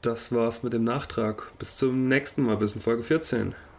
[0.00, 1.50] Das war's mit dem Nachtrag.
[1.58, 3.54] Bis zum nächsten Mal, bis in Folge 14.